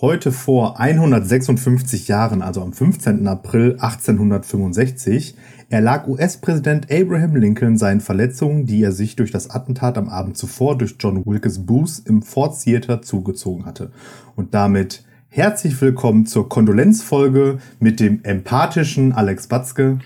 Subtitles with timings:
[0.00, 3.26] Heute vor 156 Jahren, also am 15.
[3.26, 5.34] April 1865,
[5.70, 10.78] erlag US-Präsident Abraham Lincoln seinen Verletzungen, die er sich durch das Attentat am Abend zuvor
[10.78, 13.90] durch John Wilkes Booth im Ford Theater zugezogen hatte.
[14.36, 19.98] Und damit herzlich willkommen zur Kondolenzfolge mit dem empathischen Alex Batzke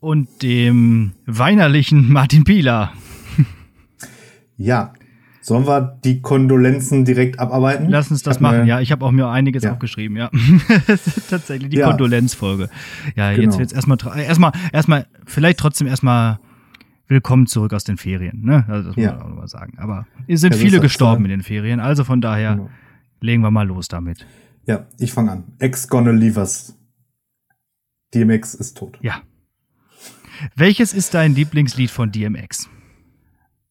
[0.00, 2.92] und dem weinerlichen Martin Pieler.
[4.58, 4.92] Ja,
[5.42, 7.88] Sollen wir die Kondolenzen direkt abarbeiten?
[7.88, 8.80] Lass uns das machen, ja.
[8.80, 9.72] Ich habe auch mir einiges ja.
[9.72, 10.30] aufgeschrieben, ja.
[11.30, 11.88] Tatsächlich die ja.
[11.88, 12.70] Kondolenzfolge.
[13.16, 13.42] Ja, genau.
[13.42, 16.38] jetzt wird's erstmal erstmal erstmal vielleicht trotzdem erstmal
[17.08, 18.64] willkommen zurück aus den Ferien, ne?
[18.68, 19.14] Also das muss ja.
[19.14, 22.20] man auch mal sagen, aber es sind ja, viele gestorben in den Ferien, also von
[22.20, 22.70] daher genau.
[23.20, 24.24] legen wir mal los damit.
[24.66, 25.44] Ja, ich fange an.
[25.58, 26.78] Ex gonna leave us.
[28.14, 28.96] DMX ist tot.
[29.02, 29.22] Ja.
[30.54, 32.68] Welches ist dein Lieblingslied von DMX?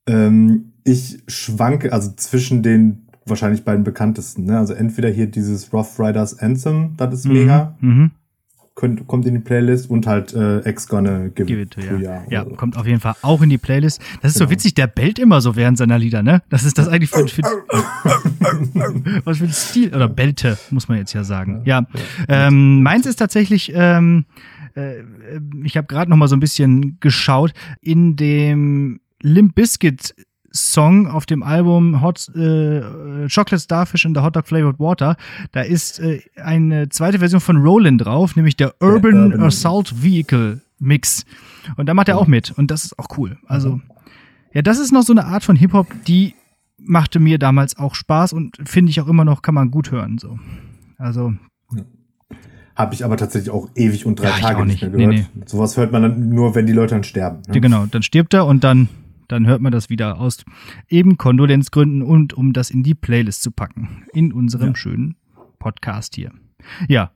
[0.07, 4.45] Ähm, ich schwanke also zwischen den wahrscheinlich beiden bekanntesten.
[4.45, 4.57] Ne?
[4.57, 7.33] Also entweder hier dieses Rough Riders Anthem, das ist mhm.
[7.33, 7.75] mega.
[7.79, 8.11] Mhm.
[8.73, 11.97] Könnt, kommt in die Playlist und halt äh, Ex Gonna Give, Give It to Ja,
[11.97, 12.51] ja, ja so.
[12.51, 14.01] kommt auf jeden Fall auch in die Playlist.
[14.21, 14.49] Das ist genau.
[14.49, 16.41] so witzig, der bellt immer so während seiner Lieder, ne?
[16.49, 17.41] Das ist das eigentlich für, für
[19.25, 21.61] was für ein Stil oder bellte, muss man jetzt ja sagen.
[21.65, 21.85] Ja,
[22.27, 22.47] ja.
[22.47, 24.25] Ähm, meins ist tatsächlich ähm,
[24.75, 25.03] äh,
[25.63, 30.15] ich habe gerade noch mal so ein bisschen geschaut in dem Limp Bizkit
[30.53, 32.81] Song auf dem Album Hot äh,
[33.33, 35.15] Chocolate Starfish in the Hot Dog Flavored Water.
[35.53, 40.61] Da ist äh, eine zweite Version von Roland drauf, nämlich der Urban, Urban Assault Vehicle
[40.79, 41.25] Mix.
[41.77, 42.51] Und da macht er auch mit.
[42.51, 43.37] Und das ist auch cool.
[43.45, 43.79] Also,
[44.53, 46.35] ja, das ist noch so eine Art von Hip-Hop, die
[46.77, 50.17] machte mir damals auch Spaß und finde ich auch immer noch, kann man gut hören.
[50.17, 50.39] So.
[50.97, 51.33] Also.
[52.75, 54.81] Habe ich aber tatsächlich auch ewig und drei ja, Tage nicht.
[54.81, 55.09] nicht mehr gehört.
[55.13, 55.43] Nee, nee.
[55.45, 57.41] Sowas hört man dann nur, wenn die Leute dann sterben.
[57.47, 57.55] Ne?
[57.55, 58.89] Ja, genau, dann stirbt er und dann
[59.31, 60.43] dann hört man das wieder aus
[60.89, 64.05] eben Kondolenzgründen und um das in die Playlist zu packen.
[64.13, 64.75] In unserem ja.
[64.75, 65.15] schönen
[65.59, 66.31] Podcast hier.
[66.87, 67.11] Ja.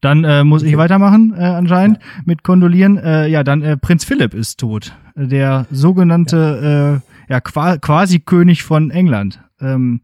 [0.00, 2.22] Dann äh, muss ich weitermachen, äh, anscheinend, ja.
[2.26, 2.98] mit Kondolieren.
[2.98, 4.94] Äh, ja, dann äh, Prinz Philipp ist tot.
[5.14, 9.40] Der sogenannte, ja, äh, ja quasi König von England.
[9.60, 10.00] Ähm.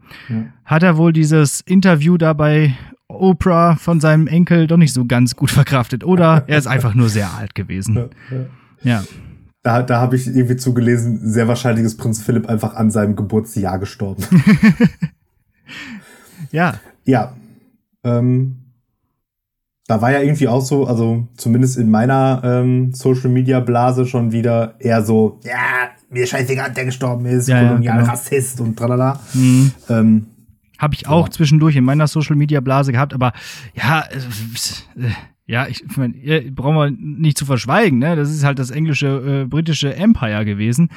[0.65, 2.75] Hat er wohl dieses Interview dabei
[3.09, 6.05] Oprah von seinem Enkel doch nicht so ganz gut verkraftet.
[6.05, 8.09] Oder er ist einfach nur sehr alt gewesen.
[8.83, 9.03] Ja.
[9.63, 13.79] Da, da habe ich irgendwie zugelesen, sehr wahrscheinlich ist Prinz Philipp einfach an seinem Geburtsjahr
[13.79, 14.25] gestorben.
[16.51, 16.75] ja.
[17.05, 17.35] Ja.
[18.03, 18.57] Ähm,
[19.87, 24.31] da war ja irgendwie auch so, also zumindest in meiner ähm, Social Media Blase schon
[24.31, 28.69] wieder eher so, ja, mir scheißegal, der gestorben ist, ja, Kolonialrassist ja, genau.
[28.69, 29.21] und tralala.
[29.35, 29.73] Mhm.
[29.89, 30.27] Ähm,
[30.79, 31.31] habe ich auch ja.
[31.33, 33.33] zwischendurch in meiner Social Media Blase gehabt, aber
[33.75, 35.11] ja, äh,
[35.51, 36.15] ja, ich meine,
[36.53, 38.15] brauchen wir nicht zu verschweigen, ne?
[38.15, 40.91] Das ist halt das englische, äh, britische Empire gewesen.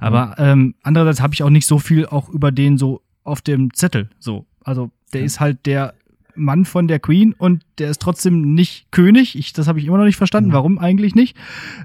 [0.00, 3.72] Aber ähm, andererseits habe ich auch nicht so viel auch über den so auf dem
[3.72, 4.10] Zettel.
[4.18, 5.26] So, also der ja.
[5.26, 5.94] ist halt der
[6.34, 9.38] Mann von der Queen und der ist trotzdem nicht König.
[9.38, 10.52] Ich, das habe ich immer noch nicht verstanden.
[10.52, 11.36] Warum eigentlich nicht?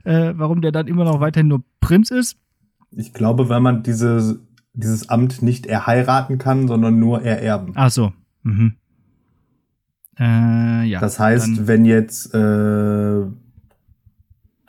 [0.03, 2.37] Äh, warum der dann immer noch weiterhin nur Prinz ist?
[2.89, 4.39] Ich glaube, weil man diese,
[4.73, 7.73] dieses Amt nicht erheiraten kann, sondern nur ererben.
[7.75, 8.13] Ach so.
[8.41, 8.77] Mhm.
[10.19, 10.99] Äh, ja.
[10.99, 13.23] Das heißt, wenn jetzt äh,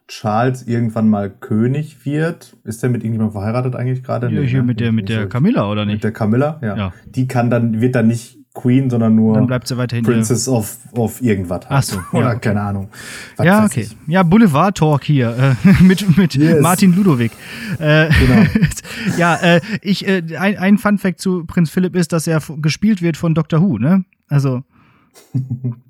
[0.09, 4.29] Charles irgendwann mal König wird, ist er mit irgendjemandem verheiratet eigentlich gerade?
[4.31, 4.67] Ja, hier ne?
[4.67, 5.97] mit der mit der Camilla oder nicht?
[5.97, 6.77] Mit der Camilla, ja.
[6.77, 6.93] ja.
[7.07, 10.79] Die kann dann wird dann nicht Queen, sondern nur dann bleibt sie weiterhin Princess of,
[10.93, 11.69] of irgendwas.
[11.69, 11.71] Halt.
[11.71, 12.41] Ach so, oder ja, okay.
[12.41, 12.89] keine Ahnung.
[13.37, 13.81] Was ja, okay.
[13.83, 13.97] Ich.
[14.07, 16.63] Ja, Boulevard Talk hier äh, mit mit yes.
[16.63, 17.33] Martin Ludowig.
[17.79, 18.47] Äh, genau.
[19.19, 23.03] ja, äh, ich äh, ein, ein Fun Fact zu Prinz Philipp ist, dass er gespielt
[23.03, 24.05] wird von Doctor Who, ne?
[24.29, 24.63] Also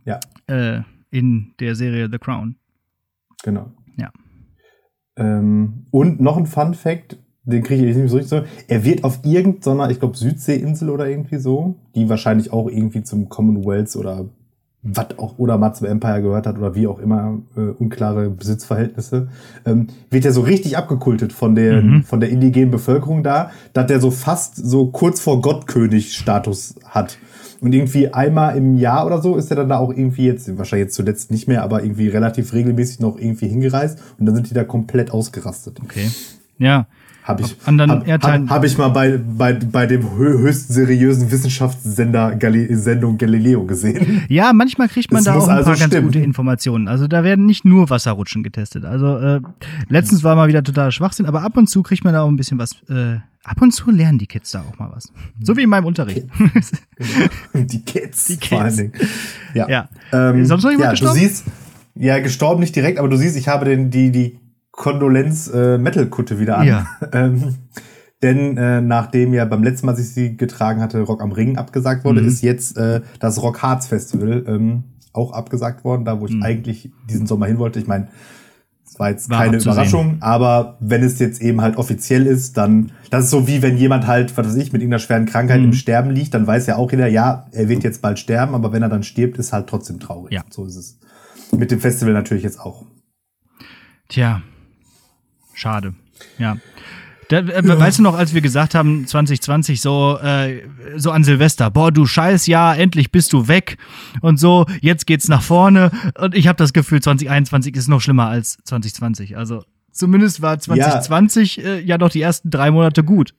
[0.05, 0.21] ja.
[0.47, 2.57] Äh, in der Serie The Crown.
[3.43, 3.73] Genau.
[3.97, 4.11] Ja.
[5.17, 8.43] Ähm, und noch ein Fun Fact, den kriege ich nicht so richtig so.
[8.69, 13.29] Er wird auf irgendeiner, ich glaube, Südseeinsel oder irgendwie so, die wahrscheinlich auch irgendwie zum
[13.29, 14.29] Commonwealth oder
[14.83, 19.29] was auch oder mal zum Empire gehört hat oder wie auch immer, äh, unklare Besitzverhältnisse,
[19.65, 22.03] ähm, wird er so richtig abgekultet von der, mhm.
[22.05, 27.19] von der indigenen Bevölkerung da, dass der so fast so kurz vor Gottkönig-Status hat.
[27.61, 30.87] Und irgendwie einmal im Jahr oder so ist er dann da auch irgendwie jetzt, wahrscheinlich
[30.87, 34.55] jetzt zuletzt nicht mehr, aber irgendwie relativ regelmäßig noch irgendwie hingereist und dann sind die
[34.55, 35.81] da komplett ausgerastet.
[35.83, 36.11] Okay.
[36.59, 36.87] Ja.
[37.27, 42.73] Habe ich, hab, hab, hab, ich mal bei, bei, bei dem höchst seriösen Wissenschaftssender Gali
[42.77, 44.23] Sendung Galileo gesehen.
[44.29, 46.87] Ja, manchmal kriegt man das da auch ein also paar ganz gute Informationen.
[46.87, 48.85] Also da werden nicht nur Wasserrutschen getestet.
[48.85, 49.41] Also äh,
[49.89, 52.37] letztens war mal wieder total Schwachsinn, aber ab und zu kriegt man da auch ein
[52.37, 53.17] bisschen was äh,
[53.47, 55.13] ab und zu lernen die Kids da auch mal was.
[55.41, 56.27] So wie in meinem Unterricht.
[57.55, 58.27] die Kids.
[58.27, 58.49] Die Kids.
[58.49, 58.93] Vor allen Dingen.
[59.55, 59.69] Ja.
[59.69, 59.89] ja.
[60.13, 61.15] Ähm, Sonst noch jemand ja, gestorben?
[61.15, 61.45] Du siehst,
[61.95, 64.39] ja, gestorben nicht direkt, aber du siehst, ich habe den, die, die
[64.73, 65.79] Kondolenz äh,
[66.39, 66.67] wieder an.
[66.67, 66.87] Ja.
[67.13, 67.55] Ähm,
[68.23, 71.59] Denn äh, nachdem ja beim letzten Mal, als ich sie getragen hatte, Rock am Ring
[71.59, 72.29] abgesagt wurde, Mhm.
[72.29, 76.43] ist jetzt äh, das Rock Harz Festival ähm, auch abgesagt worden, da wo ich Mhm.
[76.43, 77.79] eigentlich diesen Sommer hin wollte.
[77.79, 78.09] Ich meine,
[78.89, 79.59] es war jetzt War keine.
[79.59, 83.77] Überraschung, aber wenn es jetzt eben halt offiziell ist, dann, das ist so wie wenn
[83.77, 85.67] jemand halt, was weiß ich, mit irgendeiner schweren Krankheit Mhm.
[85.67, 88.73] im Sterben liegt, dann weiß ja auch jeder, ja, er wird jetzt bald sterben, aber
[88.73, 90.33] wenn er dann stirbt, ist halt trotzdem traurig.
[90.33, 90.45] Ja.
[90.51, 90.99] So ist es.
[91.53, 92.85] Mit dem Festival natürlich jetzt auch.
[94.09, 94.43] Tja,
[95.53, 95.95] schade.
[96.39, 96.57] Ja.
[97.29, 100.63] Da, äh, Weißt du noch, als wir gesagt haben, 2020 so, äh,
[100.97, 103.79] so an Silvester, boah, du Scheißjahr, endlich bist du weg
[104.21, 108.29] und so, jetzt geht's nach vorne und ich habe das Gefühl, 2021 ist noch schlimmer
[108.29, 109.37] als 2020.
[109.37, 113.35] Also zumindest war 2020 ja, äh, ja noch die ersten drei Monate gut.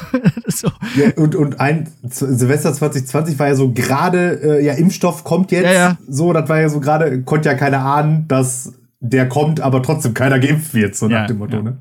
[0.46, 0.68] so.
[0.96, 5.64] ja, und, und ein Silvester 2020 war ja so gerade, äh, ja, Impfstoff kommt jetzt.
[5.64, 5.98] Ja, ja.
[6.06, 10.14] So, das war ja so gerade, konnte ja keiner ahnen, dass der kommt, aber trotzdem
[10.14, 11.62] keiner geimpft wird, so Ja, nach dem Motto, ja.
[11.62, 11.76] ne?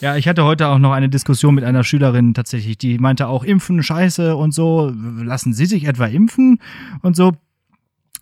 [0.00, 3.44] Ja, ich hatte heute auch noch eine Diskussion mit einer Schülerin tatsächlich, die meinte auch
[3.44, 4.92] Impfen scheiße und so.
[4.94, 6.60] Lassen Sie sich etwa impfen
[7.02, 7.32] und so.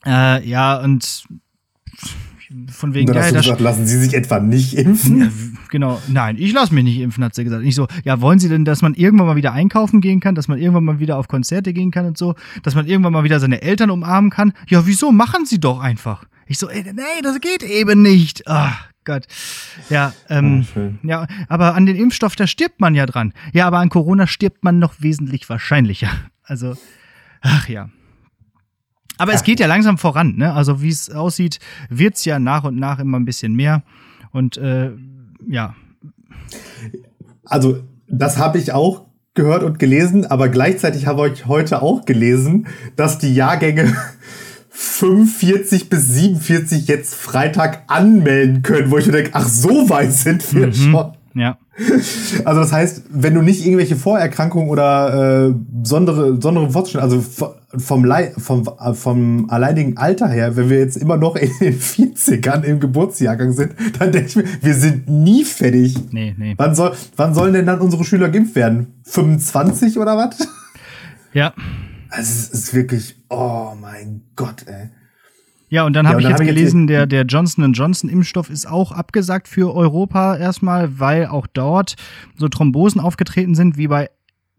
[0.06, 1.24] Äh, ja, und
[2.70, 5.58] von wegen dann hast ja, du gesagt, lassen Sie sich etwa nicht impfen?
[5.70, 7.64] genau, nein, ich lasse mich nicht impfen, hat sie gesagt.
[7.64, 10.46] Ich so, ja, wollen Sie denn, dass man irgendwann mal wieder einkaufen gehen kann, dass
[10.46, 13.40] man irgendwann mal wieder auf Konzerte gehen kann und so, dass man irgendwann mal wieder
[13.40, 14.52] seine Eltern umarmen kann?
[14.68, 15.10] Ja, wieso?
[15.10, 16.24] Machen Sie doch einfach.
[16.46, 18.46] Ich so, ey, nee, das geht eben nicht.
[18.46, 19.26] Ach Gott.
[19.90, 23.32] Ja, ähm, Oh, ja, aber an den Impfstoff, da stirbt man ja dran.
[23.52, 26.10] Ja, aber an Corona stirbt man noch wesentlich wahrscheinlicher.
[26.42, 26.76] Also,
[27.40, 27.90] ach ja.
[29.16, 29.44] Aber es Ach.
[29.44, 30.52] geht ja langsam voran, ne?
[30.52, 33.82] Also wie es aussieht, wird's ja nach und nach immer ein bisschen mehr.
[34.32, 34.90] Und äh,
[35.48, 35.74] ja,
[37.44, 42.66] Also, das habe ich auch gehört und gelesen, aber gleichzeitig habe ich heute auch gelesen,
[42.96, 43.94] dass die Jahrgänge
[44.76, 50.52] 45 bis 47 jetzt Freitag anmelden können, wo ich mir denke, ach, so weit sind
[50.54, 51.12] wir schon.
[51.34, 51.56] ja.
[52.44, 57.24] Also das heißt, wenn du nicht irgendwelche Vorerkrankungen oder äh, besondere, besondere Fortschritte, also
[57.76, 61.78] vom, Lei- vom, äh, vom alleinigen Alter her, wenn wir jetzt immer noch in den
[61.78, 65.96] 40ern im Geburtsjahrgang sind, dann denke ich mir, wir sind nie fertig.
[66.12, 66.54] Nee, nee.
[66.56, 68.94] Wann, soll, wann sollen denn dann unsere Schüler geimpft werden?
[69.04, 70.46] 25 oder was?
[71.32, 71.52] Ja.
[72.16, 74.90] Also es ist wirklich, oh mein Gott, ey.
[75.69, 77.72] Ja, und dann Ja, habe und ich jetzt hab ich jetzt gelesen, der, der Johnson
[77.72, 81.96] Johnson Impfstoff ist auch abgesagt für Europa erstmal, weil auch dort
[82.37, 84.11] so Thrombosen aufgetreten sind, wie bei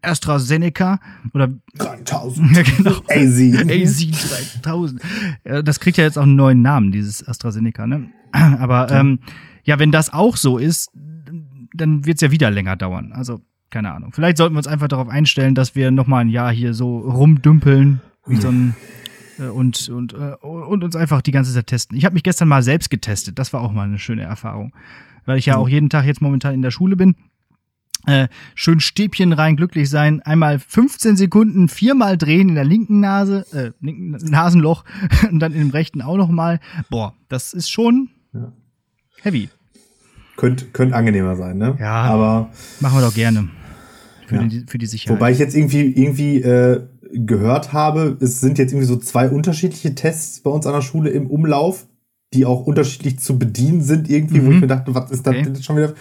[0.02, 1.00] AstraZeneca
[1.32, 1.48] oder
[1.78, 2.56] 3000.
[2.56, 2.90] ja, genau.
[3.08, 3.70] AZ.
[3.70, 5.00] AZ 3000.
[5.44, 8.10] Äh, Das kriegt ja jetzt auch einen neuen Namen, dieses AstraZeneca, ne?
[8.32, 9.20] Aber ähm,
[9.64, 10.90] ja, wenn das auch so ist,
[11.74, 13.12] dann wird es ja wieder länger dauern.
[13.12, 14.12] Also, keine Ahnung.
[14.12, 16.98] Vielleicht sollten wir uns einfach darauf einstellen, dass wir noch mal ein Jahr hier so
[16.98, 18.74] rumdümpeln wie so ein
[19.38, 21.96] äh, und, und, äh, und uns einfach die ganze Zeit testen.
[21.96, 23.38] Ich habe mich gestern mal selbst getestet.
[23.38, 24.72] Das war auch mal eine schöne Erfahrung.
[25.24, 27.16] Weil ich ja auch jeden Tag jetzt momentan in der Schule bin.
[28.06, 33.44] Äh, schön Stäbchen rein, glücklich sein, einmal 15 Sekunden viermal drehen in der linken Nase,
[33.52, 34.84] äh, linken Nasenloch
[35.30, 36.60] und dann in dem rechten auch noch mal.
[36.88, 38.52] Boah, das ist schon Ja.
[39.22, 39.48] heavy.
[40.36, 41.76] Könnte könnt angenehmer sein, ne?
[41.80, 42.02] Ja.
[42.02, 42.50] Aber
[42.80, 43.48] Machen wir doch gerne.
[44.26, 44.42] Für, Ja.
[44.44, 45.16] die, für die Sicherheit.
[45.16, 49.94] Wobei ich jetzt irgendwie, irgendwie äh, gehört habe, es sind jetzt irgendwie so zwei unterschiedliche
[49.94, 51.86] Tests bei uns an der Schule im Umlauf,
[52.34, 54.54] die auch unterschiedlich zu bedienen sind, irgendwie, wo Mhm.
[54.56, 55.44] ich mir dachte, was ist das Okay.
[55.44, 55.94] denn schon wieder?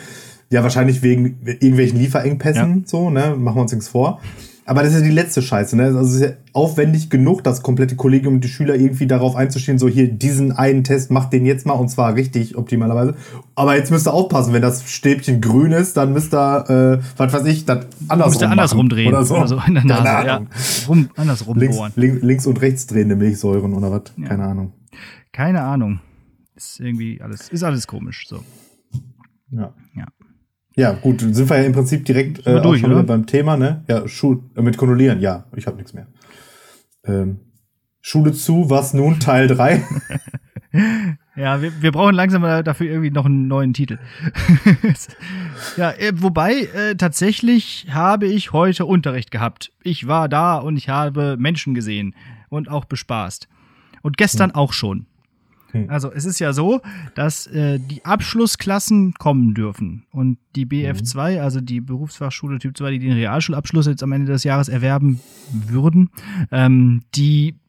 [0.49, 3.35] Ja, wahrscheinlich wegen irgendwelchen Lieferengpässen, so, ne?
[3.37, 4.19] Machen wir uns nichts vor.
[4.67, 5.83] Aber das ist ja die letzte Scheiße, ne?
[5.83, 9.77] Also es ist ja aufwendig genug, das komplette Kollegium und die Schüler irgendwie darauf einzustehen,
[9.77, 13.13] so hier, diesen einen Test, macht den jetzt mal und zwar richtig optimalerweise.
[13.53, 17.31] Aber jetzt müsst ihr aufpassen, wenn das Stäbchen grün ist, dann müsst ihr, äh, was
[17.31, 19.07] weiß ich, das andersrum Musst du andersrum drehen.
[19.09, 19.35] Oder so.
[19.35, 20.27] in der Keine Nase.
[20.27, 20.35] Ja.
[20.37, 20.49] Ahnung.
[20.87, 21.91] Rum, andersrum Links, bohren.
[21.95, 24.01] link, links und rechts drehende Milchsäuren oder was?
[24.17, 24.29] Ja.
[24.29, 24.73] Keine Ahnung.
[25.31, 25.99] Keine Ahnung.
[26.55, 28.25] Ist irgendwie alles, ist alles komisch.
[28.27, 28.39] So.
[29.51, 29.73] Ja.
[29.95, 30.07] Ja.
[30.75, 33.03] Ja, gut, sind wir ja im Prinzip direkt äh, durch, oder?
[33.03, 33.85] beim Thema, ne?
[33.87, 36.07] Ja, Schul äh, mit Kondolieren, ja, ich habe nichts mehr.
[37.05, 37.39] Ähm,
[38.01, 39.19] Schule zu, was nun?
[39.19, 39.83] Teil 3?
[41.37, 43.97] Ja, wir, wir brauchen langsam dafür irgendwie noch einen neuen Titel.
[45.77, 49.71] ja, äh, wobei, äh, tatsächlich habe ich heute Unterricht gehabt.
[49.83, 52.15] Ich war da und ich habe Menschen gesehen
[52.49, 53.49] und auch bespaßt.
[54.01, 55.07] Und gestern auch schon.
[55.75, 55.89] Hm.
[55.89, 56.81] Also es ist ja so,
[57.15, 60.05] dass äh, die Abschlussklassen kommen dürfen.
[60.11, 64.43] Und die BF2, also die Berufsfachschule Typ 2, die den Realschulabschluss jetzt am Ende des
[64.43, 65.19] Jahres erwerben
[65.51, 66.09] würden,
[66.51, 67.59] ähm, die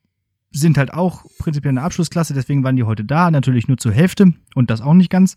[0.52, 4.32] sind halt auch prinzipiell eine Abschlussklasse, deswegen waren die heute da, natürlich nur zur Hälfte
[4.54, 5.36] und das auch nicht ganz.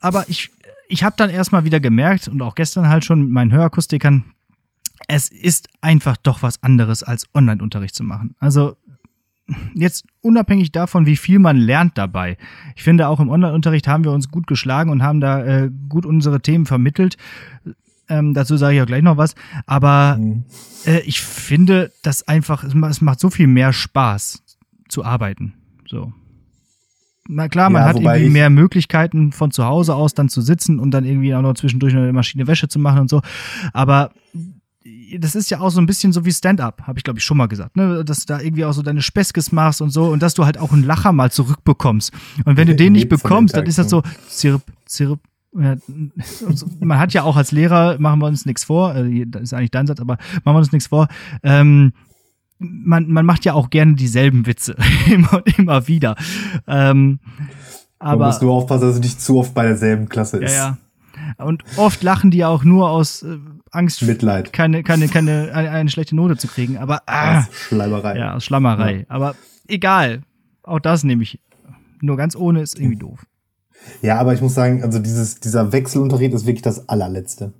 [0.00, 0.50] Aber ich,
[0.88, 4.24] ich habe dann erstmal wieder gemerkt und auch gestern halt schon mit meinen Hörakustikern,
[5.08, 8.34] es ist einfach doch was anderes als Online-Unterricht zu machen.
[8.38, 8.76] Also
[9.74, 12.36] jetzt unabhängig davon, wie viel man lernt dabei.
[12.74, 16.04] Ich finde, auch im Online-Unterricht haben wir uns gut geschlagen und haben da äh, gut
[16.06, 17.16] unsere Themen vermittelt.
[18.08, 19.34] Ähm, dazu sage ich auch gleich noch was.
[19.66, 20.44] Aber Mhm.
[20.84, 24.42] äh, ich finde, dass einfach, es ma- es macht so viel mehr Spaß
[24.88, 25.54] zu arbeiten.
[25.88, 26.12] So.
[27.28, 30.78] Na klar, man Ja, hat irgendwie mehr Möglichkeiten von zu Hause aus dann zu sitzen
[30.78, 33.20] und dann irgendwie auch noch zwischendurch eine Maschine Wäsche zu machen und so.
[33.72, 34.10] Aber
[35.18, 37.36] das ist ja auch so ein bisschen so wie Stand-up, habe ich glaube ich schon
[37.36, 38.04] mal gesagt, ne?
[38.04, 40.58] dass du da irgendwie auch so deine Speskes machst und so und dass du halt
[40.58, 42.12] auch einen Lacher mal zurückbekommst.
[42.44, 45.20] Und wenn du den nicht bekommst, dann ist das so zirp, zirp.
[45.58, 45.76] Ja,
[46.80, 49.70] man hat ja auch als Lehrer, machen wir uns nichts vor, äh, das ist eigentlich
[49.70, 51.08] dein Satz, aber machen wir uns nichts vor,
[51.42, 51.92] ähm,
[52.58, 54.76] man, man macht ja auch gerne dieselben Witze,
[55.10, 56.16] immer und immer wieder.
[56.66, 57.20] Ähm,
[57.98, 60.54] Man aber muss nur aufpassen, dass es nicht zu oft bei derselben Klasse ja, ist.
[60.54, 60.78] ja.
[61.38, 63.38] Und oft lachen die auch nur aus äh,
[63.70, 64.52] Angst, Mitleid.
[64.52, 66.78] keine, keine, keine, eine, eine schlechte Note zu kriegen.
[66.78, 68.18] Aber ah, Das ist Schleimerei.
[68.18, 69.06] ja, aus Schlammerei.
[69.08, 69.34] Aber
[69.68, 70.22] egal.
[70.62, 71.40] Auch das nehme ich.
[72.00, 73.24] Nur ganz ohne ist irgendwie doof.
[74.02, 77.52] Ja, aber ich muss sagen, also dieses, dieser Wechselunterricht ist wirklich das allerletzte.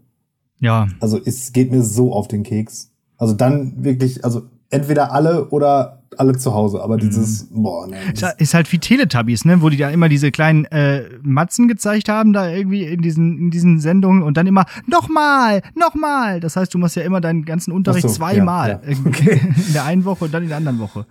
[0.59, 2.91] Ja, Also es geht mir so auf den Keks.
[3.19, 6.83] Also dann wirklich, also entweder alle oder alle zu Hause.
[6.83, 7.97] Aber dieses, boah, ne.
[8.13, 9.61] ist, ist halt wie Teletubbies, ne?
[9.61, 13.51] Wo die da immer diese kleinen äh, Matzen gezeigt haben, da irgendwie in diesen, in
[13.51, 16.41] diesen Sendungen und dann immer nochmal, nochmal.
[16.41, 18.69] Das heißt, du machst ja immer deinen ganzen Unterricht so, zweimal.
[18.69, 18.89] ja, ja.
[18.89, 19.31] Irgendwie
[19.67, 21.07] In der einen Woche und dann in der anderen Woche.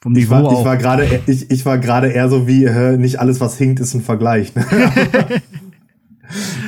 [0.00, 2.96] Vom Ich Niveau war, ich war gerade, ich, ich war gerade eher so wie, äh,
[2.96, 4.54] nicht alles, was hinkt, ist ein Vergleich.
[4.54, 4.64] Ne?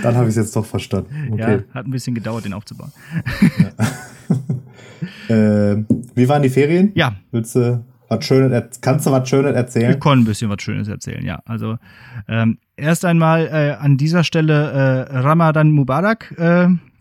[0.02, 1.32] Dann habe ich es jetzt doch verstanden.
[1.32, 1.58] Okay.
[1.68, 2.92] Ja, hat ein bisschen gedauert, den aufzubauen.
[5.30, 5.84] Äh,
[6.14, 6.92] wie waren die Ferien?
[6.94, 10.00] Ja, Willst du was Schönes, kannst du was Schönes Wir erzählen?
[10.00, 11.40] können ein bisschen was Schönes erzählen, ja.
[11.44, 11.78] Also
[12.26, 16.42] ähm, erst einmal äh, an dieser Stelle äh, Ramadan Mubarak äh,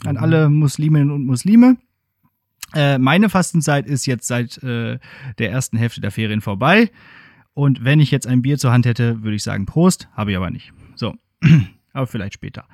[0.06, 1.78] an alle Musliminnen und Muslime.
[2.76, 5.00] Äh, meine Fastenzeit ist jetzt seit äh,
[5.40, 6.92] der ersten Hälfte der Ferien vorbei.
[7.56, 10.38] Und wenn ich jetzt ein Bier zur Hand hätte, würde ich sagen Prost, habe ich
[10.38, 10.72] aber nicht.
[10.96, 11.16] So,
[11.94, 12.66] aber vielleicht später.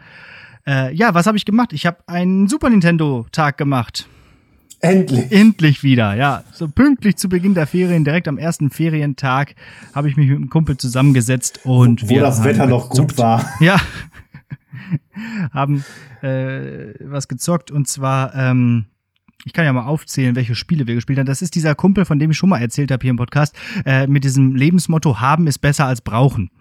[0.68, 1.72] Äh, ja, was habe ich gemacht?
[1.72, 4.10] Ich habe einen Super Nintendo-Tag gemacht.
[4.86, 5.32] Endlich.
[5.32, 6.44] Endlich wieder, ja.
[6.52, 9.56] So pünktlich zu Beginn der Ferien, direkt am ersten Ferientag,
[9.94, 13.18] habe ich mich mit einem Kumpel zusammengesetzt und Wo wir das Wetter noch gut gezockt.
[13.18, 13.50] war.
[13.60, 13.80] Ja.
[15.52, 15.84] haben
[16.22, 18.86] äh, was gezockt und zwar, ähm,
[19.46, 21.26] ich kann ja mal aufzählen, welche Spiele wir gespielt haben.
[21.26, 24.06] Das ist dieser Kumpel, von dem ich schon mal erzählt habe hier im Podcast, äh,
[24.08, 26.52] mit diesem Lebensmotto, haben ist besser als brauchen.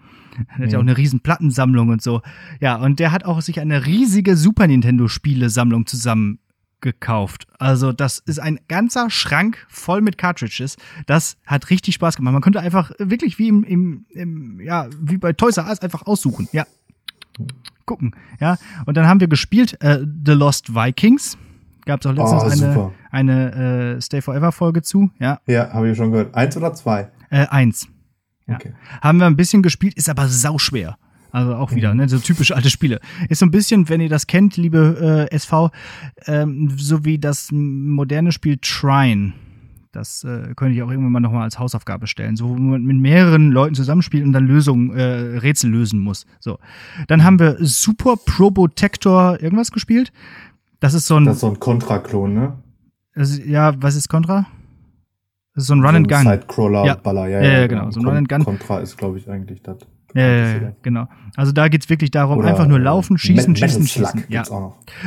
[0.57, 2.21] Er hat ja auch eine riesen Plattensammlung und so.
[2.59, 6.39] Ja, und der hat auch sich eine riesige Super Nintendo Spielesammlung zusammen
[6.85, 7.47] gekauft.
[7.59, 10.77] Also das ist ein ganzer Schrank voll mit Cartridges.
[11.07, 12.31] Das hat richtig Spaß gemacht.
[12.31, 16.05] Man konnte einfach wirklich wie im, im, im ja, wie bei Toys R Us einfach
[16.05, 16.47] aussuchen.
[16.51, 16.65] Ja.
[17.85, 18.15] Gucken.
[18.39, 18.57] Ja.
[18.85, 21.37] Und dann haben wir gespielt äh, The Lost Vikings.
[21.85, 25.09] Gab es auch letztens Oh, eine, eine äh, Stay Forever Folge zu.
[25.19, 25.39] Ja.
[25.47, 26.33] Ja, habe ich schon gehört.
[26.33, 27.09] Eins oder zwei?
[27.29, 27.87] Äh, eins.
[28.47, 28.55] Ja.
[28.55, 28.73] Okay.
[29.01, 30.97] Haben wir ein bisschen gespielt, ist aber sauschwer.
[31.35, 33.01] Also auch wieder, ne, so typisch alte Spiele.
[33.27, 35.69] Ist so ein bisschen, wenn ihr das kennt, liebe äh, SV,
[36.27, 39.33] ähm, so wie das moderne Spiel Trine.
[39.91, 42.37] Das äh, könnte ich auch irgendwann mal nochmal als Hausaufgabe stellen.
[42.37, 46.25] So, wo man mit mehreren Leuten zusammenspielt und dann Lösungen, äh, Rätsel lösen muss.
[46.39, 46.57] So.
[47.09, 50.13] Dann haben wir Super Probotector irgendwas gespielt.
[50.79, 52.53] Das ist so ein, Das ist so ein Kontra-Klon, ne?
[53.13, 54.45] also, ja, was ist Contra?
[55.53, 56.23] Das ist so ein Run so and Gun.
[56.23, 58.45] Sidecrawler-Baller, ja, Ja, ja, genau, so ein Run and Gun.
[58.45, 59.79] Contra ist, glaube ich, eigentlich das.
[60.13, 61.07] Ja, ja, ja, genau.
[61.35, 64.25] Also da geht's wirklich darum, Oder, einfach nur äh, laufen, schießen, Metal schießen, Slug schießen.
[64.29, 64.43] Ja.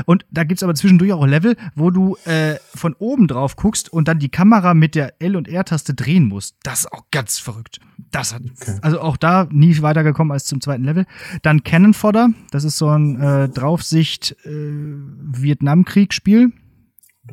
[0.05, 4.09] Und da gibt's aber zwischendurch auch Level, wo du äh, von oben drauf guckst und
[4.09, 6.57] dann die Kamera mit der L- und R-Taste drehen musst.
[6.62, 7.81] Das ist auch ganz verrückt.
[8.11, 8.43] Das hat,
[8.83, 11.07] also auch da nie weitergekommen als zum zweiten Level.
[11.43, 16.52] Dann Cannon Fodder, das ist so ein äh, Draufsicht äh, Vietnamkrieg-Spiel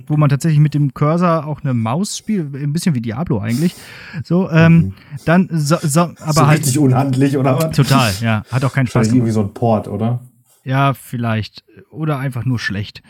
[0.07, 3.75] wo man tatsächlich mit dem Cursor auch eine Maus spielt, ein bisschen wie Diablo eigentlich.
[4.23, 4.93] So, ähm,
[5.25, 6.31] dann so, so, aber Mhm.
[6.33, 7.75] so halt richtig unhandlich, oder was?
[7.75, 10.19] total, ja, hat auch keinen Spaß irgendwie so ein Port, oder?
[10.63, 11.63] Ja, vielleicht.
[11.91, 13.03] Oder einfach nur schlecht.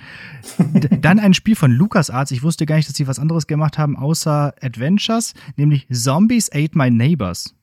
[1.00, 2.32] Dann ein Spiel von LucasArts.
[2.32, 6.78] Ich wusste gar nicht, dass sie was anderes gemacht haben, außer Adventures, nämlich Zombies Ate
[6.78, 7.56] My Neighbors.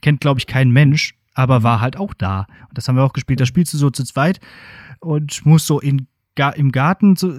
[0.00, 2.46] Kennt, glaube ich, kein Mensch, aber war halt auch da.
[2.70, 3.38] Und das haben wir auch gespielt.
[3.40, 4.40] Da spielst du so zu zweit
[5.00, 6.06] und musst so in,
[6.56, 7.32] im Garten, so,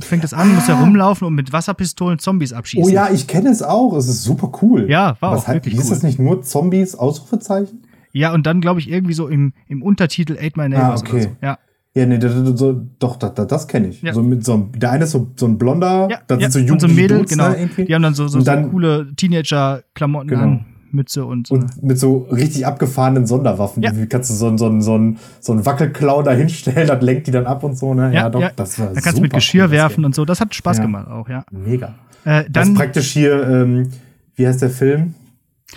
[0.00, 2.84] fängt es an, musst ja rumlaufen und mit Wasserpistolen Zombies abschießen.
[2.84, 3.96] Oh ja, ich kenne es auch.
[3.96, 4.90] Es ist super cool.
[4.90, 5.90] Ja, war Was auch hat, wirklich hieß cool.
[5.90, 7.82] das nicht nur Zombies, Ausrufezeichen?
[8.12, 11.22] Ja, und dann, glaube ich, irgendwie so im, im Untertitel Ate My Neighbors Ah, okay.
[11.22, 11.28] so.
[11.40, 11.58] Ja.
[11.94, 14.00] Ja, nee, so, doch, das, das, kenne ich.
[14.00, 14.14] Ja.
[14.14, 16.50] So mit so einem, der eine ist so, so ein blonder, Ja, das ja.
[16.50, 17.50] sind so und so ein jugendliche Mädel, Dudes, genau.
[17.50, 17.86] ne.
[17.86, 20.42] Die haben dann so, so, dann- so coole Teenager-Klamotten Genau.
[20.42, 21.54] an, Mütze und so.
[21.54, 23.82] Und mit so richtig abgefahrenen Sonderwaffen.
[23.82, 23.96] Ja.
[23.96, 27.02] Wie kannst du so, ein- so, ein- so, ein- so einen Wackelklau da hinstellen, das
[27.02, 28.12] lenkt die dann ab und so, ne?
[28.14, 30.24] Ja, doch, das war Da kannst du mit Geschirr cool, werfen und so.
[30.24, 30.82] Das hat Spaß Ja.
[30.84, 31.44] gemacht auch, ja.
[31.50, 31.94] Mega.
[32.24, 33.88] Äh, Das ist dann praktisch hier, ähm,
[34.36, 35.14] wie heißt der Film?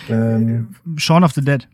[0.08, 1.66] Ähm, Shaun of the Dead.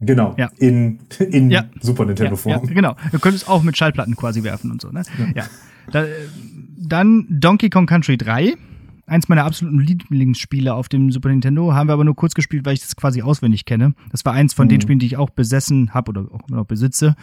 [0.00, 0.34] Genau.
[0.36, 0.48] Ja.
[0.58, 1.00] In,
[1.30, 1.64] in Ja.
[1.80, 2.52] Super Ja, Nintendo-Form.
[2.66, 2.94] ja, genau.
[3.10, 5.02] Du könntest auch mit Schallplatten quasi werfen und so, ne?
[5.34, 5.44] Ja.
[5.90, 6.08] Da, äh,
[6.78, 8.54] dann Donkey Kong Country 3.
[9.08, 11.72] Eins meiner absoluten Lieblingsspiele auf dem Super Nintendo.
[11.74, 13.94] Haben wir aber nur kurz gespielt, weil ich das quasi auswendig kenne.
[14.10, 14.82] Das war eins von den Mhm.
[14.82, 17.14] Spielen, die ich auch besessen habe oder auch immer noch besitze.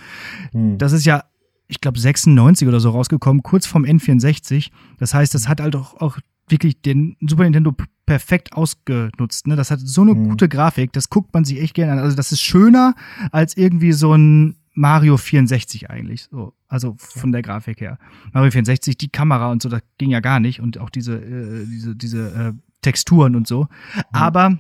[0.51, 0.77] Hm.
[0.77, 1.23] Das ist ja,
[1.67, 4.69] ich glaube, 96 oder so rausgekommen, kurz vom N64.
[4.97, 7.73] Das heißt, das hat halt auch, auch wirklich den Super Nintendo
[8.05, 9.47] perfekt ausgenutzt.
[9.47, 9.55] Ne?
[9.55, 10.29] Das hat so eine Mhm.
[10.29, 11.99] gute Grafik, das guckt man sich echt gerne an.
[11.99, 12.93] Also das ist schöner
[13.31, 16.27] als irgendwie so ein Mario 64 eigentlich.
[16.29, 16.53] So.
[16.67, 17.97] Also von der Grafik her.
[18.33, 20.59] Mario 64, die Kamera und so, das ging ja gar nicht.
[20.59, 23.67] Und auch diese, äh, diese, diese äh, Texturen und so.
[24.11, 24.57] Aber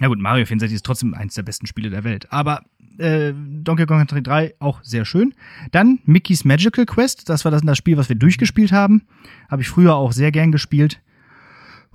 [0.00, 2.32] ja gut, Mario 64 ist trotzdem eines der besten Spiele der Welt.
[2.32, 2.62] Aber
[2.98, 5.34] äh, Donkey Kong Country 3 auch sehr schön.
[5.72, 7.28] Dann Mickey's Magical Quest.
[7.28, 9.02] Das war das, das Spiel, was wir durchgespielt haben.
[9.48, 11.00] Habe ich früher auch sehr gern gespielt.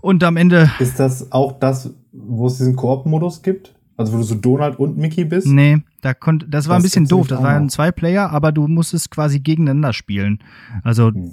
[0.01, 3.74] Und am Ende, Ist das auch das, wo es diesen Koop-Modus gibt?
[3.97, 5.47] Also wo du so Donald und Mickey bist?
[5.47, 7.27] nee, da konnte, das war ein Das bisschen gibt's doof.
[7.27, 10.39] Das waren zwei Player, aber du musstest quasi gegeneinander spielen.
[10.83, 11.31] Also Hm.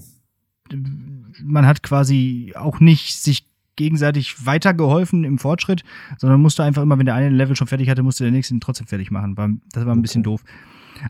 [1.42, 5.82] man hat quasi auch nicht sich gegenseitig weitergeholfen im Fortschritt,
[6.18, 8.54] sondern musste einfach immer, wenn der eine ein Level schon fertig hatte, musste der nächste
[8.54, 9.34] ihn trotzdem fertig machen.
[9.72, 10.30] Das war ein bisschen Okay.
[10.30, 10.44] doof.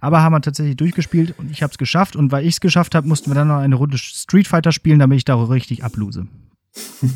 [0.00, 2.16] Aber haben wir tatsächlich durchgespielt und ich habe es geschafft.
[2.16, 5.00] Und weil ich es geschafft habe, mussten wir dann noch eine Runde Street Fighter spielen,
[5.00, 6.28] damit ich da richtig ablose.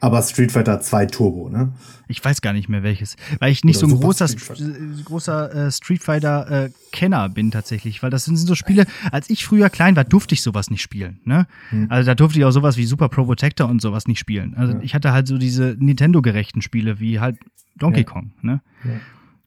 [0.00, 1.72] Aber Street Fighter 2 Turbo, ne?
[2.06, 4.64] Ich weiß gar nicht mehr welches, weil ich nicht Oder so ein großer, Street Fighter.
[5.04, 9.44] großer äh, Street Fighter äh, Kenner bin tatsächlich, weil das sind so Spiele, als ich
[9.44, 11.46] früher klein war, durfte ich sowas nicht spielen, ne?
[11.70, 11.86] Hm.
[11.90, 14.54] Also da durfte ich auch sowas wie Super Pro Protector und sowas nicht spielen.
[14.56, 14.78] Also Ja.
[14.82, 17.36] ich hatte halt so diese Nintendo gerechten Spiele wie halt
[17.76, 18.06] Donkey Ja.
[18.06, 18.60] Kong, ne?
[18.84, 18.90] Ja.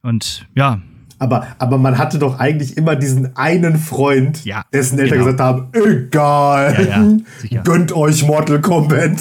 [0.04, 0.82] Und ja,
[1.18, 5.32] Aber, aber man hatte doch eigentlich immer diesen einen Freund, Ja, dessen Eltern genau.
[5.32, 9.20] gesagt haben, egal, Ja, ja, gönnt euch Mortal Kombat.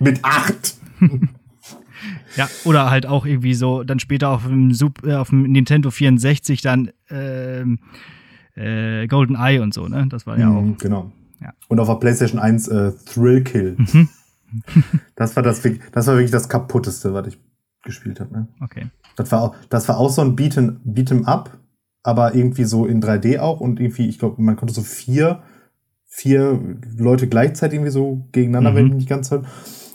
[0.00, 0.76] Mit acht.
[2.36, 5.90] ja, oder halt auch irgendwie so dann später auf dem Sup äh, auf dem Nintendo
[5.90, 7.78] 64 dann ähm,
[8.54, 10.06] äh, Golden Eye und so, ne?
[10.08, 11.12] Das war ja auch Mhm, genau.
[11.40, 11.52] Ja.
[11.68, 13.76] Und auf der PlayStation 1 äh, Thrill Kill.
[13.78, 14.08] Mhm.
[15.16, 15.62] das, war das,
[15.92, 17.38] das war wirklich das kaputteste, was ich
[17.84, 18.32] gespielt habe.
[18.32, 18.48] Ne?
[18.60, 18.86] okay.
[19.16, 21.58] Das, war auch, das war auch so ein Beat'em Beat'em Up,
[22.02, 25.42] aber irgendwie so in 3D auch und irgendwie, ich glaube, man konnte so vier,
[26.06, 26.58] vier
[26.96, 28.74] Leute gleichzeitig irgendwie so gegeneinander, Mhm.
[28.76, 29.44] wenn ich mich nicht ganz höre.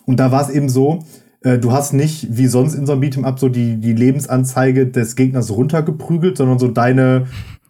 [0.05, 0.99] Und da war es eben so,
[1.41, 4.87] äh, du hast nicht wie sonst in so einem Beat'em Up so die, die Lebensanzeige
[4.87, 7.25] des Gegners runtergeprügelt, sondern so deine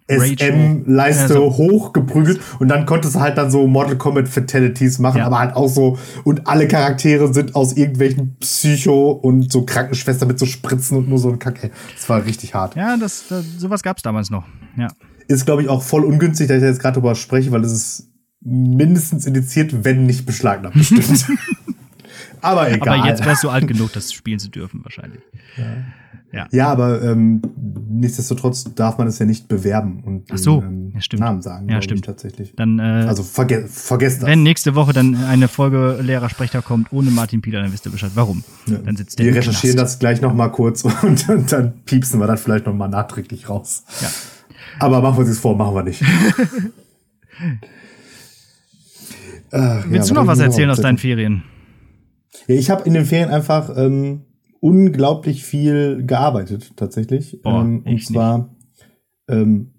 [0.08, 5.20] SM-Leiste Ja, so- hochgeprügelt und dann konntest du halt dann so Mortal Kombat Fatalities machen,
[5.20, 5.26] Ja.
[5.26, 10.40] aber halt auch so und alle Charaktere sind aus irgendwelchen Psycho und so Krankenschwestern mit
[10.40, 11.64] so Spritzen und nur so ein Kack.
[11.64, 12.76] Ey, das war richtig hart.
[12.76, 14.44] Ja, das, das sowas gab's damals noch.
[14.78, 14.88] Ja.
[15.30, 17.72] Ist, glaube ich, auch voll ungünstig, dass ich da jetzt gerade drüber spreche, weil es
[17.72, 18.10] ist
[18.42, 21.26] mindestens indiziert, wenn nicht beschlagnahmt, bestimmt.
[22.44, 23.00] aber egal.
[23.00, 25.22] Aber jetzt wärst du alt genug, das spielen zu dürfen, wahrscheinlich.
[26.52, 27.42] ja, aber ähm,
[27.90, 31.22] nichtsdestotrotz darf man es ja nicht bewerben und Ach so, den, ähm, ja, stimmt.
[31.22, 31.70] Namen sagen.
[31.70, 32.02] Ja, stimmt.
[32.02, 32.54] Ich, tatsächlich.
[32.56, 34.30] Dann, äh, Also verge vergesst das.
[34.30, 38.12] wenn nächste Woche dann eine Folge Lehrersprecher kommt ohne Martin Pieler, dann wisst ihr Bescheid,
[38.16, 38.44] warum.
[38.68, 38.78] Ja.
[38.78, 39.94] Dann sitzt der Wir recherchieren Knast.
[39.96, 43.50] das gleich noch mal kurz und dann, dann piepsen wir das vielleicht noch mal nachträglich
[43.50, 43.84] raus.
[44.02, 44.08] Ja.
[44.80, 46.04] Aber machen wir uns das vor, machen wir nicht.
[49.52, 51.44] Ach, Willst ja, du noch was erzählen aus deinen Ferien?
[52.48, 54.22] Ja, ich habe in den Ferien einfach ähm,
[54.60, 57.42] unglaublich viel gearbeitet, tatsächlich.
[57.42, 58.56] Boah, ähm, und zwar
[59.28, 59.74] ähm,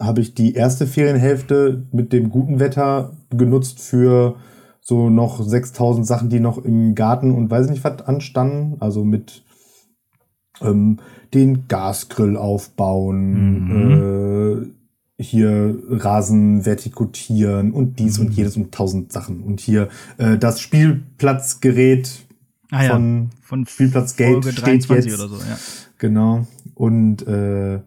[0.00, 4.36] habe ich die erste Ferienhälfte mit dem guten Wetter genutzt für
[4.80, 8.76] so noch 6000 Sachen, die noch im Garten und weiß nicht was anstanden.
[8.80, 9.42] Also mit
[10.60, 10.98] ähm,
[11.34, 13.34] den Gasgrill aufbauen,
[14.62, 14.77] äh,
[15.18, 19.42] hier Rasen vertikutieren und dies und jedes und tausend Sachen.
[19.42, 22.26] Und hier äh, das Spielplatzgerät
[22.70, 25.20] Ah ja, von von Spielplatzgate steht 23 jetzt.
[25.20, 25.58] oder so, ja.
[25.98, 26.46] Genau.
[26.74, 27.80] Und äh,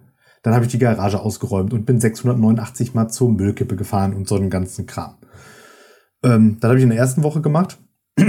[0.44, 4.36] dann habe ich die Garage ausgeräumt und bin 689 Mal zur Müllkippe gefahren und so
[4.36, 5.16] einen ganzen Kram.
[6.24, 7.78] Ähm, das habe ich in der ersten Woche gemacht.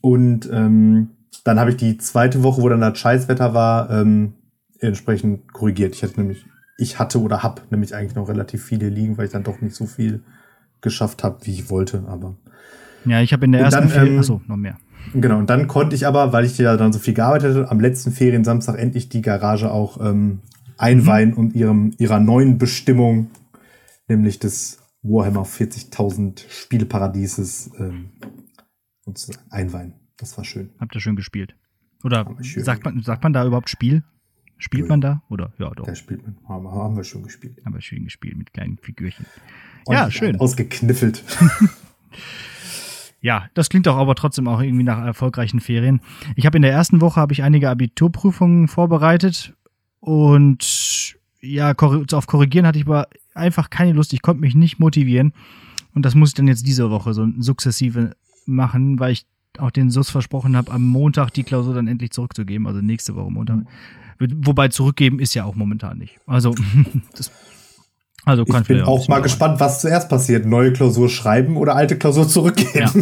[0.00, 1.10] Und ähm,
[1.44, 4.34] dann habe ich die zweite Woche, wo dann das Scheißwetter war, ähm,
[4.78, 5.94] entsprechend korrigiert.
[5.94, 6.46] Ich hatte nämlich,
[6.78, 9.74] ich hatte oder hab nämlich eigentlich noch relativ viele liegen, weil ich dann doch nicht
[9.74, 10.22] so viel
[10.80, 12.04] geschafft habe, wie ich wollte.
[12.06, 12.36] Aber
[13.04, 14.78] Ja, ich habe in der Und ersten dann, Ferien, ähm, achso, noch mehr.
[15.12, 17.80] Genau, und dann konnte ich aber, weil ich ja dann so viel gearbeitet hatte, am
[17.80, 20.40] letzten Feriensamstag endlich die Garage auch ähm,
[20.76, 23.30] einweihen und ihrem, ihrer neuen Bestimmung,
[24.06, 28.10] nämlich des Warhammer 40.000 Spielparadieses, ähm,
[29.50, 29.94] einweihen.
[30.18, 30.70] Das war schön.
[30.78, 31.56] Habt ihr schön gespielt?
[32.04, 34.04] Oder schön sagt man, sagt man da überhaupt Spiel?
[34.58, 35.22] Spielt Ja, man da?
[35.28, 35.86] Oder ja, doch.
[35.86, 36.36] Da spielt man.
[36.48, 37.58] Haben, haben wir schon gespielt.
[37.64, 39.24] Haben wir schön gespielt mit kleinen Figürchen.
[39.88, 40.38] Ja, Und schön.
[40.38, 41.24] Ausgekniffelt.
[43.20, 46.00] Ja, das klingt doch aber trotzdem auch irgendwie nach erfolgreichen Ferien.
[46.36, 49.54] Ich habe in der ersten Woche habe ich einige Abiturprüfungen vorbereitet.
[49.98, 54.12] Und ja, auf Korrigieren hatte ich aber einfach keine Lust.
[54.12, 55.32] Ich konnte mich nicht motivieren.
[55.94, 58.14] Und das muss ich dann jetzt diese Woche so sukzessive
[58.46, 59.26] machen, weil ich
[59.58, 63.32] auch den SUS versprochen habe, am Montag die Klausur dann endlich zurückzugeben, also nächste Woche
[63.32, 63.64] Montag.
[64.18, 66.18] Wobei zurückgeben ist ja auch momentan nicht.
[66.26, 66.54] Also,
[67.16, 67.30] das,
[68.24, 70.44] also kann ich bin auch mal gespannt, was zuerst passiert.
[70.44, 72.78] Neue Klausur schreiben oder alte Klausur zurückgeben.
[72.78, 72.92] Ja.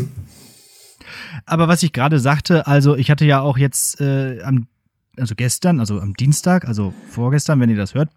[1.46, 4.66] Aber was ich gerade sagte, also ich hatte ja auch jetzt äh, am,
[5.16, 8.10] also gestern, also am Dienstag, also vorgestern, wenn ihr das hört,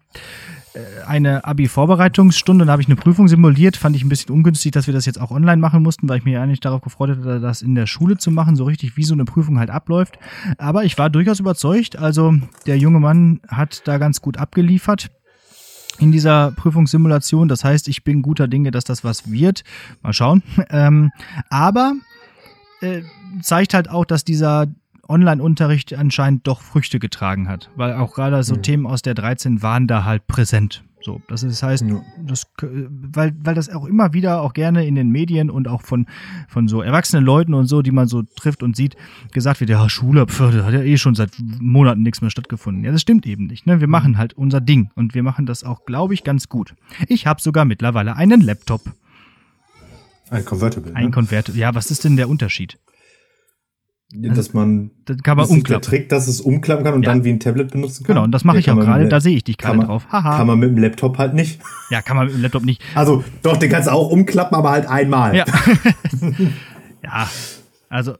[1.06, 3.76] eine Abi-Vorbereitungsstunde und da habe ich eine Prüfung simuliert.
[3.76, 6.24] Fand ich ein bisschen ungünstig, dass wir das jetzt auch online machen mussten, weil ich
[6.24, 9.14] mir eigentlich darauf gefreut hatte, das in der Schule zu machen, so richtig wie so
[9.14, 10.18] eine Prüfung halt abläuft.
[10.58, 11.96] Aber ich war durchaus überzeugt.
[11.96, 12.34] Also
[12.66, 15.10] der junge Mann hat da ganz gut abgeliefert
[15.98, 17.48] in dieser Prüfungssimulation.
[17.48, 19.64] Das heißt, ich bin guter Dinge, dass das was wird.
[20.02, 20.42] Mal schauen.
[20.72, 21.10] Ähm,
[21.48, 21.94] aber
[22.80, 23.02] äh,
[23.42, 24.68] zeigt halt auch, dass dieser
[25.10, 28.62] Online-Unterricht anscheinend doch Früchte getragen hat, weil auch gerade so mhm.
[28.62, 30.84] Themen aus der 13 waren da halt präsent.
[31.02, 32.02] So, das, ist, heißt, ja.
[32.18, 36.06] das, weil, weil das auch immer wieder auch gerne in den Medien und auch von,
[36.46, 38.96] von so erwachsenen Leuten und so, die man so trifft und sieht,
[39.32, 42.84] gesagt wird, ja, Schule, pf, hat ja eh schon seit Monaten nichts mehr stattgefunden.
[42.84, 43.66] Ja, das stimmt eben nicht.
[43.66, 43.80] Ne?
[43.80, 46.74] Wir machen halt unser Ding und wir machen das auch, glaube ich, ganz gut.
[47.08, 48.82] Ich habe sogar mittlerweile einen Laptop.
[50.28, 50.94] Ein Convertible.
[50.94, 51.10] Ein ne?
[51.10, 51.58] Convertible.
[51.58, 52.78] Ja, was ist denn der Unterschied?
[54.12, 55.80] Dass man das kann man umklappen.
[55.80, 57.10] der Trick, dass es umklappen kann und ja.
[57.10, 58.14] dann wie ein Tablet benutzen kann.
[58.14, 60.06] Genau, und das mache ich auch gerade, da sehe ich dich gerade drauf.
[60.10, 60.36] Haha.
[60.36, 61.60] Kann man mit dem Laptop halt nicht.
[61.90, 62.82] Ja, kann man mit dem Laptop nicht.
[62.94, 65.36] Also, doch, den kannst du auch umklappen, aber halt einmal.
[65.36, 65.44] Ja.
[67.04, 67.28] ja.
[67.88, 68.14] Also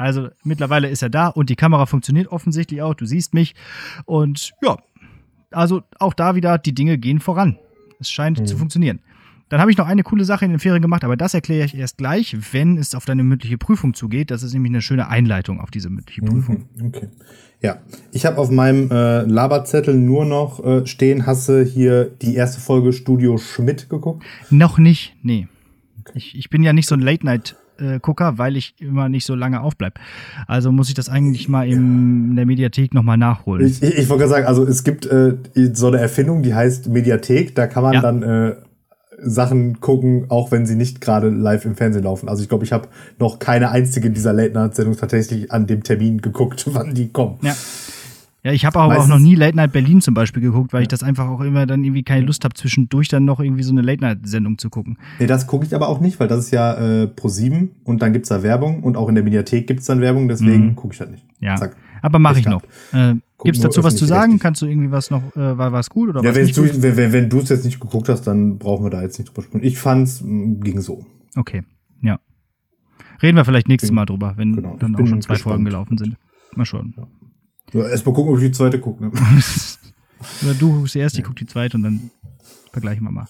[0.00, 3.54] also mittlerweile ist er da und die Kamera funktioniert offensichtlich auch, du siehst mich
[4.06, 4.78] und ja,
[5.50, 7.58] also auch da wieder die Dinge gehen voran.
[7.98, 8.46] Es scheint mhm.
[8.46, 9.00] zu funktionieren.
[9.50, 11.76] Dann habe ich noch eine coole Sache in den Ferien gemacht, aber das erkläre ich
[11.76, 14.30] erst gleich, wenn es auf deine mündliche Prüfung zugeht.
[14.30, 16.66] Das ist nämlich eine schöne Einleitung auf diese mündliche Prüfung.
[16.76, 17.08] Mhm, okay.
[17.60, 17.78] Ja,
[18.12, 22.60] ich habe auf meinem äh, Laberzettel nur noch äh, stehen, hast du hier die erste
[22.60, 24.24] Folge Studio Schmidt geguckt?
[24.48, 25.46] Noch nicht, nee.
[26.00, 26.12] Okay.
[26.14, 27.56] Ich, ich bin ja nicht so ein Late-Night-
[28.02, 29.98] Gucker, weil ich immer nicht so lange aufbleibe.
[30.46, 33.66] Also muss ich das eigentlich mal im, in der Mediathek nochmal nachholen.
[33.66, 35.38] Ich, ich, ich wollte gerade sagen, also es gibt äh,
[35.72, 38.02] so eine Erfindung, die heißt Mediathek, da kann man ja.
[38.02, 38.56] dann äh,
[39.22, 42.28] Sachen gucken, auch wenn sie nicht gerade live im Fernsehen laufen.
[42.28, 46.64] Also ich glaube, ich habe noch keine einzige dieser Late-Night-Sendungen tatsächlich an dem Termin geguckt,
[46.72, 47.38] wann die kommen.
[47.42, 47.54] Ja.
[48.42, 50.88] Ja, ich habe aber auch noch nie Late Night Berlin zum Beispiel geguckt, weil ich
[50.88, 53.82] das einfach auch immer dann irgendwie keine Lust habe, zwischendurch dann noch irgendwie so eine
[53.82, 54.96] Late Night Sendung zu gucken.
[55.18, 58.00] Nee, das gucke ich aber auch nicht, weil das ist ja äh, pro 7 und
[58.00, 60.76] dann gibt's da Werbung und auch in der Mediathek gibt's dann Werbung, deswegen mhm.
[60.76, 61.26] gucke ich halt nicht.
[61.40, 61.56] Ja.
[61.56, 61.76] Zack.
[62.00, 62.62] Aber mache ich noch.
[62.92, 64.32] Äh, Gibt es dazu was zu sagen?
[64.32, 64.42] Richtig.
[64.42, 67.12] Kannst du irgendwie was noch, äh, war was gut oder ja, was wenn du, wenn,
[67.12, 69.64] wenn du es jetzt nicht geguckt hast, dann brauchen wir da jetzt nicht drüber sprechen.
[69.64, 71.04] Ich fand's ging so.
[71.36, 71.62] Okay,
[72.02, 72.18] ja.
[73.22, 75.42] Reden wir vielleicht nächstes Mal drüber, wenn genau, dann auch schon zwei gespannt.
[75.42, 76.16] Folgen gelaufen sind.
[76.54, 76.94] Mal schauen.
[76.96, 77.06] Ja.
[77.72, 79.04] Ja, Erstmal gucken, ob ich die zweite gucke.
[79.04, 79.12] Ne?
[80.42, 82.10] oder du guckst die erste, ich guck die zweite und dann
[82.72, 83.28] vergleichen wir mal.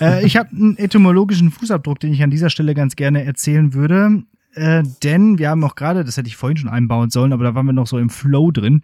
[0.00, 4.22] äh, ich habe einen etymologischen Fußabdruck, den ich an dieser Stelle ganz gerne erzählen würde.
[4.54, 7.54] Äh, denn wir haben auch gerade, das hätte ich vorhin schon einbauen sollen, aber da
[7.54, 8.82] waren wir noch so im Flow drin.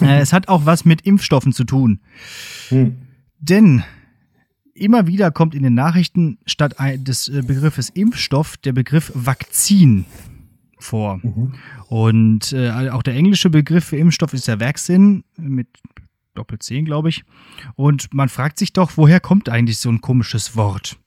[0.00, 2.00] Äh, es hat auch was mit Impfstoffen zu tun.
[2.68, 2.96] Hm.
[3.38, 3.82] Denn
[4.74, 10.04] immer wieder kommt in den Nachrichten statt des äh, Begriffes Impfstoff der Begriff Vakzin
[10.80, 11.20] vor.
[11.22, 11.54] Mhm.
[11.88, 15.68] Und äh, auch der englische Begriff für Impfstoff ist der Vaccine mit
[16.34, 17.24] Doppel 10, glaube ich.
[17.74, 20.98] Und man fragt sich doch, woher kommt eigentlich so ein komisches Wort?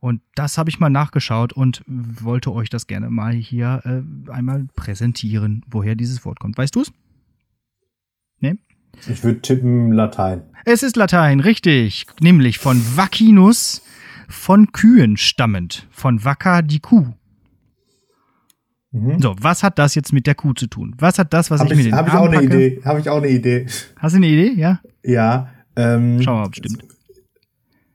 [0.00, 4.66] Und das habe ich mal nachgeschaut und wollte euch das gerne mal hier äh, einmal
[4.74, 6.58] präsentieren, woher dieses Wort kommt.
[6.58, 6.92] Weißt du es?
[8.40, 8.56] Nee?
[9.08, 10.42] Ich würde tippen Latein.
[10.64, 12.06] Es ist Latein, richtig.
[12.20, 13.82] Nämlich von Vaccinus,
[14.28, 15.86] von Kühen stammend.
[15.90, 17.14] Von Vacca die Kuh.
[18.92, 19.20] Mhm.
[19.20, 20.94] So, was hat das jetzt mit der Kuh zu tun?
[20.98, 22.80] Was hat das, was hab ich, ich mir den Habe ich auch eine Idee.
[22.84, 23.66] Habe ich auch eine Idee.
[23.96, 24.52] Hast du eine Idee?
[24.52, 24.80] Ja.
[25.02, 25.48] Ja.
[25.74, 26.84] Ähm, Schau mal, ob es stimmt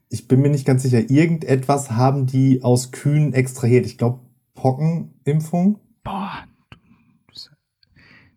[0.09, 3.85] ich bin mir nicht ganz sicher, irgendetwas haben die aus Kühen extrahiert.
[3.85, 4.21] Ich glaube,
[4.53, 5.79] Pockenimpfung.
[6.03, 6.45] Boah.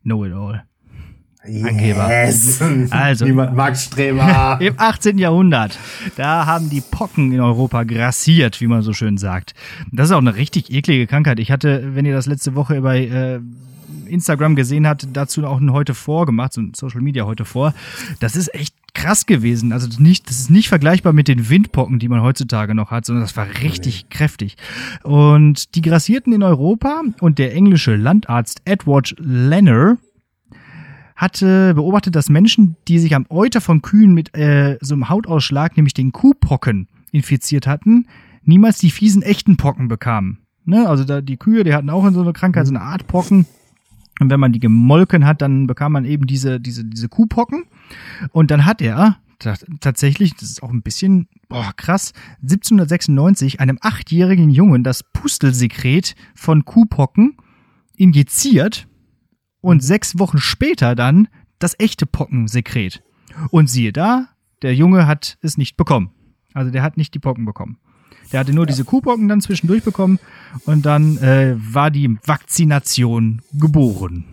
[0.02, 0.64] Know it all.
[1.48, 2.60] Yes.
[2.90, 4.58] Also, Niemand mag Streber.
[4.60, 5.16] Im 18.
[5.16, 5.78] Jahrhundert,
[6.16, 9.54] da haben die Pocken in Europa grassiert, wie man so schön sagt.
[9.90, 11.38] Das ist auch eine richtig eklige Krankheit.
[11.40, 13.40] Ich hatte, wenn ihr das letzte Woche bei äh,
[14.06, 17.72] Instagram gesehen habt, dazu auch ein heute vor gemacht, so ein Social Media heute vor.
[18.20, 19.72] Das ist echt krass gewesen.
[19.72, 23.24] Also nicht, das ist nicht vergleichbar mit den Windpocken, die man heutzutage noch hat, sondern
[23.24, 24.16] das war richtig nee.
[24.16, 24.56] kräftig.
[25.04, 29.96] Und die grassierten in Europa und der englische Landarzt Edward Lenner
[31.20, 35.76] hatte beobachtet, dass Menschen, die sich am Euter von Kühen mit äh, so einem Hautausschlag,
[35.76, 38.06] nämlich den Kuhpocken, infiziert hatten,
[38.44, 40.38] niemals die fiesen echten Pocken bekamen.
[40.64, 40.88] Ne?
[40.88, 43.46] Also da, die Kühe, die hatten auch in so einer Krankheit so eine Art Pocken
[44.20, 47.64] Und wenn man die gemolken hat, dann bekam man eben diese, diese, diese Kuhpocken.
[48.32, 49.18] Und dann hat er
[49.80, 56.64] tatsächlich, das ist auch ein bisschen boah, krass, 1796 einem achtjährigen Jungen das Pustelsekret von
[56.64, 57.36] Kuhpocken
[57.96, 58.86] injiziert
[59.60, 63.02] und sechs Wochen später dann das echte Pockensekret.
[63.50, 64.28] Und siehe da,
[64.62, 66.10] der Junge hat es nicht bekommen.
[66.54, 67.78] Also der hat nicht die Pocken bekommen.
[68.32, 68.68] Der hatte nur ja.
[68.68, 70.18] diese Kuhpocken dann zwischendurch bekommen
[70.64, 74.24] und dann äh, war die Vakzination geboren.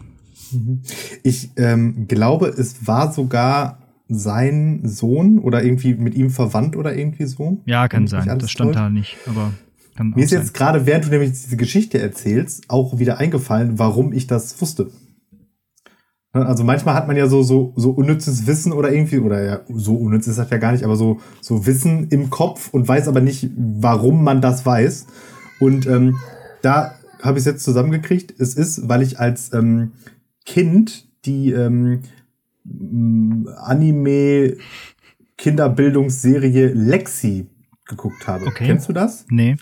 [0.51, 0.81] Mhm.
[1.23, 7.25] Ich ähm, glaube, es war sogar sein Sohn oder irgendwie mit ihm verwandt oder irgendwie
[7.25, 7.61] so.
[7.65, 8.39] Ja, kann sein.
[8.39, 9.51] Das stand da nicht, aber
[9.95, 10.41] kann Mir ist sein.
[10.41, 14.91] jetzt gerade, während du nämlich diese Geschichte erzählst, auch wieder eingefallen, warum ich das wusste.
[16.33, 19.61] Ne, also manchmal hat man ja so, so, so unnützes Wissen oder irgendwie, oder ja,
[19.69, 23.07] so unnütz ist das ja gar nicht, aber so, so Wissen im Kopf und weiß
[23.07, 25.07] aber nicht, warum man das weiß.
[25.59, 26.17] Und ähm,
[26.61, 28.39] da habe ich es jetzt zusammengekriegt.
[28.39, 29.93] Es ist, weil ich als ähm,
[30.45, 32.01] Kind die ähm,
[33.57, 34.57] Anime
[35.37, 37.47] Kinderbildungsserie Lexi
[37.85, 38.45] geguckt habe.
[38.47, 38.65] Okay.
[38.65, 39.25] Kennst du das?
[39.29, 39.55] Nee.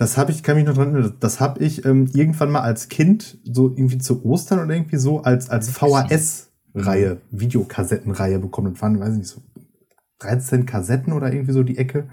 [0.00, 2.88] Das habe ich, kann mich noch dran erinnern, das habe ich ähm, irgendwann mal als
[2.88, 8.72] Kind, so irgendwie zu Ostern oder irgendwie so, als, als VHS-Reihe, Videokassettenreihe bekommen.
[8.72, 9.42] Das waren, weiß ich nicht, so
[10.20, 12.08] 13 Kassetten oder irgendwie so die Ecke.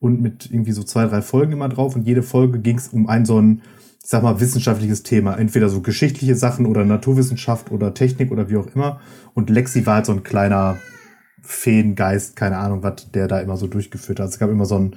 [0.00, 1.94] Und mit irgendwie so zwei, drei Folgen immer drauf.
[1.94, 3.62] Und jede Folge ging es um ein so ein,
[4.02, 5.36] ich sag mal, wissenschaftliches Thema.
[5.36, 8.98] Entweder so geschichtliche Sachen oder Naturwissenschaft oder Technik oder wie auch immer.
[9.34, 10.78] Und Lexi war halt so ein kleiner
[11.42, 14.30] Feengeist, keine Ahnung, was der da immer so durchgeführt hat.
[14.30, 14.96] Es gab immer so ein,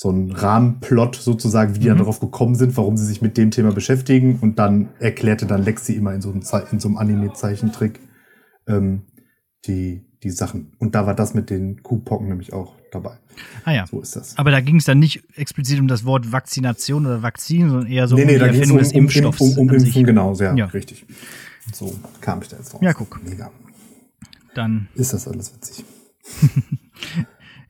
[0.00, 1.90] so ein Rahmenplot sozusagen, wie die mhm.
[1.90, 4.38] dann darauf gekommen sind, warum sie sich mit dem Thema beschäftigen.
[4.40, 6.40] Und dann erklärte dann Lexi immer in so einem,
[6.72, 8.00] in so einem Anime-Zeichentrick
[8.66, 9.02] ähm,
[9.66, 10.72] die, die Sachen.
[10.78, 13.18] Und da war das mit den Kuhpocken nämlich auch dabei.
[13.66, 13.86] Ah ja.
[13.86, 14.38] So ist das.
[14.38, 18.08] Aber da ging es dann nicht explizit um das Wort Vakzination oder Vakzin, sondern eher
[18.08, 19.40] so nee, um nee, die Erfindung um, des Impfstoffs.
[19.42, 20.64] Um, um, um Impfen, genau, sehr ja.
[20.64, 21.04] richtig.
[21.74, 22.80] So kam ich da jetzt raus.
[22.82, 23.22] Ja, guck.
[23.22, 23.50] Mega.
[24.54, 25.84] Dann ist das alles witzig.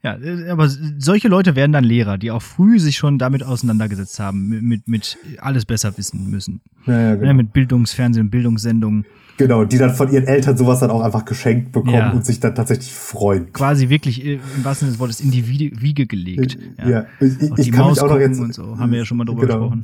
[0.03, 4.19] Ja, äh, aber solche Leute werden dann Lehrer, die auch früh sich schon damit auseinandergesetzt
[4.19, 6.61] haben, mit, mit, mit alles besser wissen müssen.
[6.87, 7.27] Ja, ja, genau.
[7.27, 9.05] ja, mit Bildungsfernsehen, Bildungssendungen.
[9.37, 12.11] Genau, die dann von ihren Eltern sowas dann auch einfach geschenkt bekommen ja.
[12.11, 13.53] und sich dann tatsächlich freuen.
[13.53, 16.57] Quasi wirklich äh, im wahrsten Sinne des Wortes in die Wiege gelegt.
[16.77, 17.05] Ja, ja.
[17.19, 19.17] ich, ich, ich kann Maus mich auch noch jetzt und so, haben wir ja schon
[19.17, 19.69] mal drüber genau.
[19.69, 19.81] gesprochen.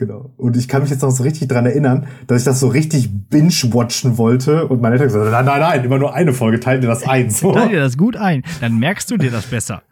[0.00, 0.32] Genau.
[0.38, 3.10] Und ich kann mich jetzt noch so richtig dran erinnern, dass ich das so richtig
[3.28, 6.80] binge-watchen wollte und meine Eltern gesagt haben, nein, nein, nein, immer nur eine Folge, teil
[6.80, 7.28] dir das ein.
[7.28, 7.52] So.
[7.52, 9.82] Teil dir das gut ein, dann merkst du dir das besser.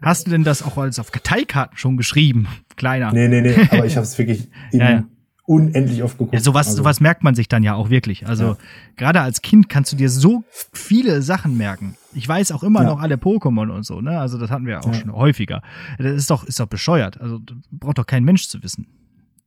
[0.00, 2.48] Hast du denn das auch als auf Karteikarten schon geschrieben?
[2.76, 3.12] Kleiner.
[3.12, 5.04] Nee, nee, nee, aber ich habe es wirklich ja, ja.
[5.44, 6.32] unendlich oft geguckt.
[6.32, 6.78] Ja, sowas, also.
[6.78, 8.26] sowas merkt man sich dann ja auch wirklich.
[8.26, 8.56] Also ja.
[8.96, 11.98] gerade als Kind kannst du dir so viele Sachen merken.
[12.14, 14.18] Ich weiß auch immer noch alle Pokémon und so, ne?
[14.18, 15.60] Also das hatten wir auch schon häufiger.
[15.98, 17.20] Das ist doch, ist doch bescheuert.
[17.20, 17.38] Also
[17.70, 18.86] braucht doch kein Mensch zu wissen.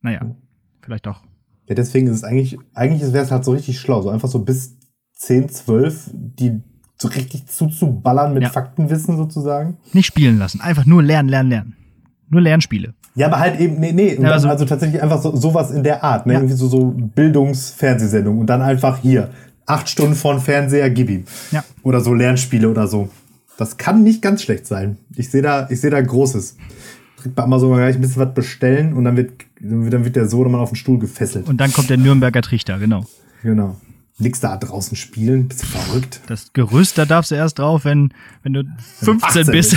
[0.06, 0.20] Naja,
[0.82, 1.22] vielleicht doch.
[1.68, 4.38] Ja, deswegen ist es eigentlich, eigentlich wäre es halt so richtig schlau, so einfach so
[4.38, 4.76] bis
[5.14, 6.60] 10, 12, die
[6.96, 8.50] so richtig zuzuballern mit ja.
[8.50, 9.78] Faktenwissen sozusagen.
[9.92, 11.76] Nicht spielen lassen, einfach nur lernen, lernen, lernen.
[12.28, 12.94] Nur Lernspiele.
[13.16, 16.04] Ja, aber halt eben, nee, nee, ja, also, also, tatsächlich einfach so, sowas in der
[16.04, 16.34] Art, ne?
[16.34, 16.38] Ja.
[16.38, 19.30] Irgendwie so, so Bildungsfernsehsendung und dann einfach hier,
[19.66, 21.24] acht Stunden von Fernseher, gib ihm.
[21.50, 21.64] Ja.
[21.82, 23.08] Oder so Lernspiele oder so.
[23.58, 24.98] Das kann nicht ganz schlecht sein.
[25.16, 26.56] Ich sehe da, ich sehe da Großes
[27.34, 30.70] bei Amazon gleich ein bisschen was bestellen und dann wird, dann wird der Sohnemann auf
[30.70, 31.48] den Stuhl gefesselt.
[31.48, 33.06] Und dann kommt der Nürnberger Trichter, genau.
[33.42, 33.80] Genau.
[34.18, 36.22] Nix da draußen spielen, bist du verrückt.
[36.26, 38.64] Das Gerüst, da darfst du erst drauf, wenn, wenn du
[39.00, 39.76] 15 bist.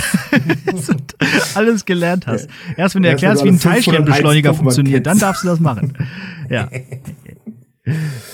[0.88, 1.14] und
[1.54, 2.48] alles gelernt hast.
[2.76, 5.96] Erst wenn du erst erklärst, wie ein Teilchenbeschleuniger funktioniert, dann darfst du das machen.
[6.50, 6.68] Ja.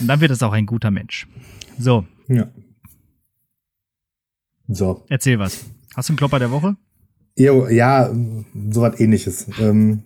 [0.00, 1.26] Und dann wird es auch ein guter Mensch.
[1.78, 2.06] So.
[2.28, 2.46] Ja.
[4.68, 5.04] So.
[5.10, 5.66] Erzähl was.
[5.94, 6.76] Hast du einen Klopper der Woche?
[7.36, 8.10] Ja,
[8.70, 9.48] so was ähnliches.
[9.60, 10.02] Ähm,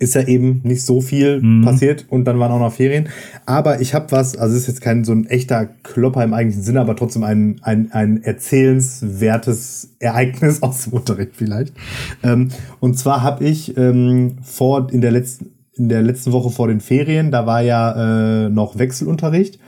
[0.00, 1.64] ist ja eben nicht so viel mhm.
[1.64, 3.08] passiert und dann waren auch noch Ferien.
[3.46, 6.64] Aber ich habe was, also es ist jetzt kein so ein echter Klopper im eigentlichen
[6.64, 11.74] Sinne, aber trotzdem ein, ein, ein erzählenswertes Ereignis aus dem Unterricht vielleicht.
[12.22, 12.48] Ähm,
[12.80, 16.80] und zwar habe ich ähm, vor in der letzten in der letzten Woche vor den
[16.80, 19.58] Ferien, da war ja äh, noch Wechselunterricht.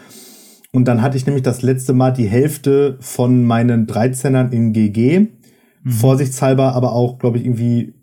[0.71, 5.29] Und dann hatte ich nämlich das letzte Mal die Hälfte von meinen 13ern in GG
[5.85, 5.91] Mhm.
[5.91, 7.95] Vorsichtshalber aber auch, glaube ich, irgendwie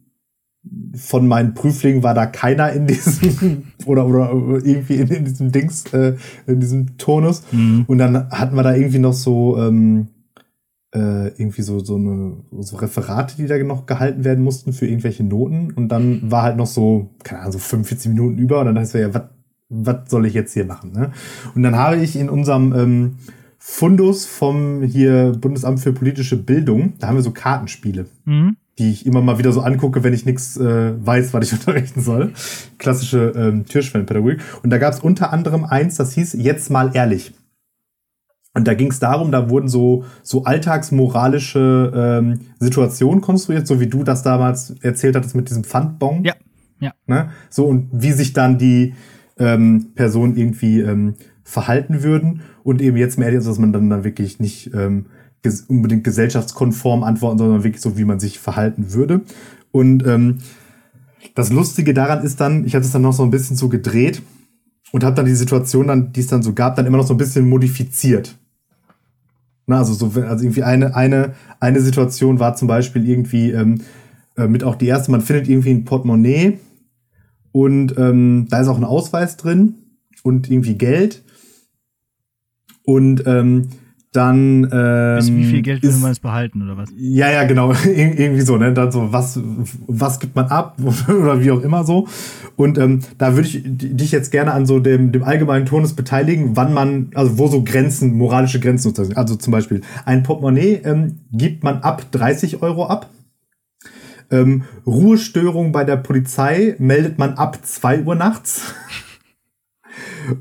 [0.95, 4.31] von meinen Prüflingen war da keiner in diesem oder oder
[4.63, 6.15] irgendwie in, in diesem Dings äh,
[6.47, 7.85] in diesem Turnus mhm.
[7.87, 10.09] und dann hatten wir da irgendwie noch so ähm,
[10.93, 15.23] äh, irgendwie so so eine so Referate, die da noch gehalten werden mussten für irgendwelche
[15.23, 18.79] Noten und dann war halt noch so keine Ahnung so 45 Minuten über und dann
[18.79, 19.23] heißt wir ja was
[19.69, 21.11] was soll ich jetzt hier machen ne
[21.55, 23.15] und dann habe ich in unserem ähm,
[23.59, 26.93] Fundus vom hier Bundesamt für politische Bildung.
[26.97, 28.05] Da haben wir so Kartenspiele.
[28.23, 28.55] Mhm.
[28.79, 32.01] Die ich immer mal wieder so angucke, wenn ich nichts äh, weiß, was ich unterrichten
[32.01, 32.33] soll.
[32.77, 34.41] Klassische ähm, Türschwellenpädagogik.
[34.63, 37.33] Und da gab es unter anderem eins, das hieß Jetzt mal ehrlich.
[38.55, 43.87] Und da ging es darum, da wurden so, so alltagsmoralische ähm, Situationen konstruiert, so wie
[43.87, 46.23] du das damals erzählt hattest mit diesem Pfandbon.
[46.23, 46.33] Ja,
[46.79, 46.93] ja.
[47.05, 47.29] Ne?
[47.49, 48.95] So, und wie sich dann die
[49.37, 51.13] ähm, Personen irgendwie ähm,
[51.43, 52.41] verhalten würden.
[52.63, 55.07] Und eben jetzt mehr, dass man dann, dann wirklich nicht ähm,
[55.41, 59.21] ges unbedingt gesellschaftskonform antworten, sondern wirklich so, wie man sich verhalten würde.
[59.71, 60.39] Und ähm,
[61.35, 64.21] das Lustige daran ist dann, ich hatte es dann noch so ein bisschen so gedreht
[64.91, 67.13] und habe dann die Situation, dann, die es dann so gab, dann immer noch so
[67.13, 68.37] ein bisschen modifiziert.
[69.67, 73.81] Na, also so, also irgendwie eine, eine, eine Situation war zum Beispiel irgendwie ähm,
[74.35, 76.59] äh, mit auch die erste, man findet irgendwie ein Portemonnaie
[77.51, 79.75] und ähm, da ist auch ein Ausweis drin
[80.23, 81.23] und irgendwie Geld.
[82.83, 83.69] Und ähm,
[84.11, 84.67] dann.
[84.71, 86.89] Ähm, Bis wie viel Geld will man es behalten oder was?
[86.95, 87.71] Ja, ja, genau.
[87.85, 88.73] Ir irgendwie so, ne?
[88.73, 89.39] Dann so, was,
[89.87, 92.07] was gibt man ab oder wie auch immer so.
[92.55, 96.55] Und ähm, da würde ich dich jetzt gerne an so dem, dem allgemeinen Tonus beteiligen,
[96.55, 99.15] wann man, also wo so Grenzen, moralische Grenzen sind.
[99.17, 103.09] Also zum Beispiel, ein Portemonnaie ähm, gibt man ab 30 Euro ab.
[104.31, 108.73] Ähm, Ruhestörung bei der Polizei meldet man ab 2 Uhr nachts.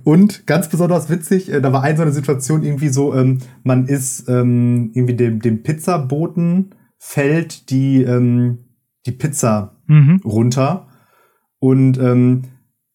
[0.04, 3.86] Und ganz besonders witzig, äh, da war eine so eine Situation irgendwie so, ähm, man
[3.86, 8.58] ist ähm, irgendwie dem, dem Pizzaboten fällt die, ähm,
[9.06, 10.20] die Pizza mhm.
[10.24, 10.88] runter.
[11.60, 12.42] Und ähm,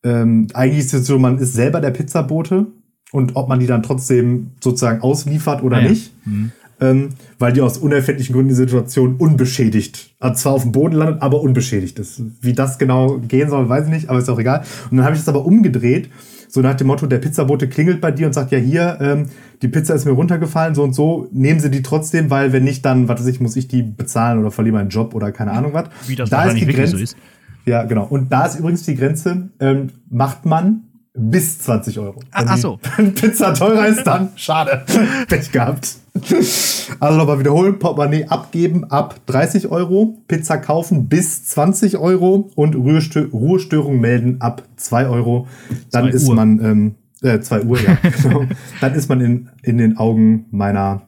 [0.04, 2.68] ähm, eigentlich ist es so, man ist selber der Pizzabote
[3.12, 5.90] und ob man die dann trotzdem sozusagen ausliefert oder ah, ja.
[5.90, 6.14] nicht.
[6.26, 6.52] Mhm.
[6.82, 11.22] Ähm, weil die aus unerfindlichen Gründen die Situation unbeschädigt, also zwar auf dem Boden landet,
[11.22, 12.22] aber unbeschädigt ist.
[12.42, 14.66] Wie das genau gehen soll, weiß ich nicht, aber ist auch egal.
[14.90, 16.10] Und dann habe ich das aber umgedreht
[16.54, 19.26] so nach dem Motto, der Pizzabote klingelt bei dir und sagt, ja hier, ähm,
[19.64, 22.86] die Pizza ist mir runtergefallen, so und so, nehmen sie die trotzdem, weil wenn nicht,
[22.86, 25.74] dann, was weiß ich, muss ich die bezahlen oder verliere meinen Job oder keine Ahnung
[25.74, 25.86] was.
[26.06, 26.98] Wie das da ist die Grenze.
[26.98, 27.18] So ist.
[27.66, 28.06] Ja, genau.
[28.06, 30.84] Und da ist übrigens die Grenze, ähm, macht man
[31.16, 32.20] bis 20 Euro.
[32.20, 32.80] Wenn ach so.
[32.98, 34.84] Wenn Pizza teurer ist, dann schade.
[35.28, 35.96] Pech gehabt.
[37.00, 43.30] Also nochmal wiederholen, Portemonnaie abgeben ab 30 Euro, Pizza kaufen bis 20 Euro und Ruhestö
[43.32, 45.48] Ruhestörung melden ab 2 Euro.
[45.92, 46.36] Dann ist Uhr.
[46.36, 48.46] man, ähm, äh, 2 Uhr, ja, genau.
[48.82, 51.08] Dann ist man in, in den Augen meiner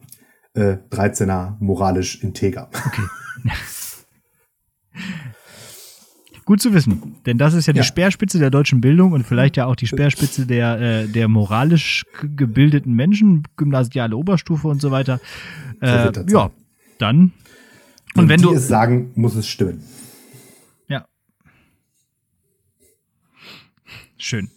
[0.54, 2.70] äh, 13er moralisch integer.
[2.74, 3.52] Okay.
[6.46, 9.58] Gut zu wissen, denn das ist ja, ja, die Speerspitze der deutschen Bildung und vielleicht
[9.58, 15.20] ja auch die Speerspitze der, äh, der moralisch gebildeten Menschen, gymnasiale Oberstufe und so weiter.
[15.82, 16.52] Äh, ja,
[17.00, 17.34] dann.
[18.14, 19.84] Und wenn, wenn du es sagen, muss es stimmen.
[20.88, 21.08] Ja.
[24.18, 24.50] Schön.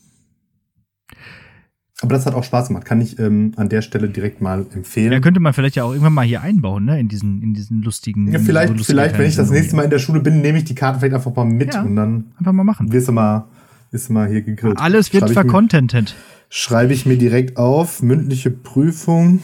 [2.00, 2.84] Aber das hat auch Spaß gemacht.
[2.84, 5.12] Kann ich ähm, an der Stelle direkt mal empfehlen.
[5.12, 7.00] Ja, könnte man vielleicht ja auch irgendwann mal hier einbauen, ne?
[7.00, 8.30] In diesen, in diesen lustigen.
[8.30, 10.58] Ja, vielleicht, so lustigen vielleicht, wenn ich das nächste Mal in der Schule bin, nehme
[10.58, 12.32] ich die Karte vielleicht einfach mal mit ja, und dann.
[12.38, 12.92] Einfach mal machen.
[12.92, 13.48] Wirst du mal,
[13.90, 14.78] du mal hier gegrillt.
[14.78, 16.14] Alles wird vercontentet.
[16.50, 18.00] Schreibe ich mir direkt auf.
[18.00, 19.42] Mündliche Prüfung.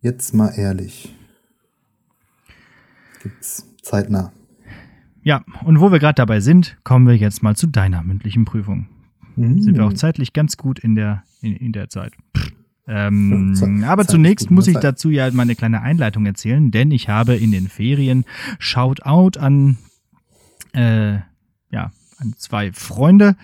[0.00, 1.14] Jetzt mal ehrlich.
[3.22, 4.32] Gibt's zeitnah.
[5.22, 8.88] Ja, und wo wir gerade dabei sind, kommen wir jetzt mal zu deiner mündlichen Prüfung.
[9.40, 9.62] Mhm.
[9.62, 12.12] Sind wir auch zeitlich ganz gut in der, in, in der Zeit.
[12.86, 17.36] Ähm, ja, aber zunächst muss ich dazu ja meine kleine Einleitung erzählen, denn ich habe
[17.36, 18.24] in den Ferien
[18.58, 19.78] Shoutout an,
[20.72, 21.14] äh,
[21.70, 23.36] ja, an zwei Freunde.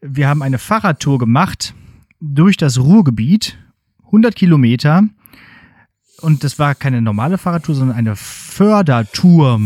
[0.00, 1.74] Wir haben eine Fahrradtour gemacht
[2.20, 3.58] durch das Ruhrgebiet,
[4.06, 5.04] 100 Kilometer.
[6.22, 9.60] Und das war keine normale Fahrradtour, sondern eine Fördertour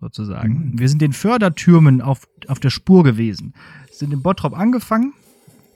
[0.00, 0.72] sozusagen.
[0.72, 0.78] Mhm.
[0.78, 3.54] Wir sind den Fördertürmen auf, auf der Spur gewesen
[3.98, 5.14] sind in Bottrop angefangen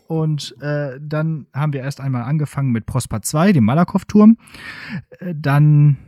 [0.06, 4.36] und äh, dann haben wir erst einmal angefangen mit Prosper 2, dem Malakow-Turm.
[5.20, 5.98] Äh, dann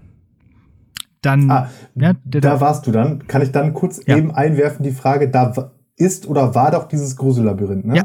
[1.22, 3.28] dann ah, ja, da warst du dann.
[3.28, 4.16] Kann ich dann kurz ja.
[4.16, 7.96] eben einwerfen die Frage, da ist oder war doch dieses Grusellabyrinth, ne?
[7.96, 8.04] Ja,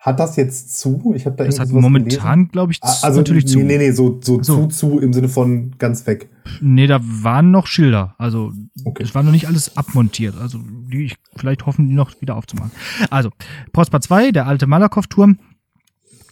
[0.00, 1.12] hat das jetzt zu?
[1.14, 3.58] Ich habe da Das hat momentan, glaube ich, ah, also, natürlich zu.
[3.58, 6.30] Nee, nee, so, so, so, zu, zu im Sinne von ganz weg.
[6.62, 8.14] Nee, da waren noch Schilder.
[8.16, 8.50] Also,
[8.86, 9.02] okay.
[9.02, 10.36] es war noch nicht alles abmontiert.
[10.40, 12.72] Also, die, vielleicht hoffen die noch wieder aufzumachen.
[13.10, 13.28] Also,
[13.74, 15.38] Prosper 2, der alte Malakow-Turm.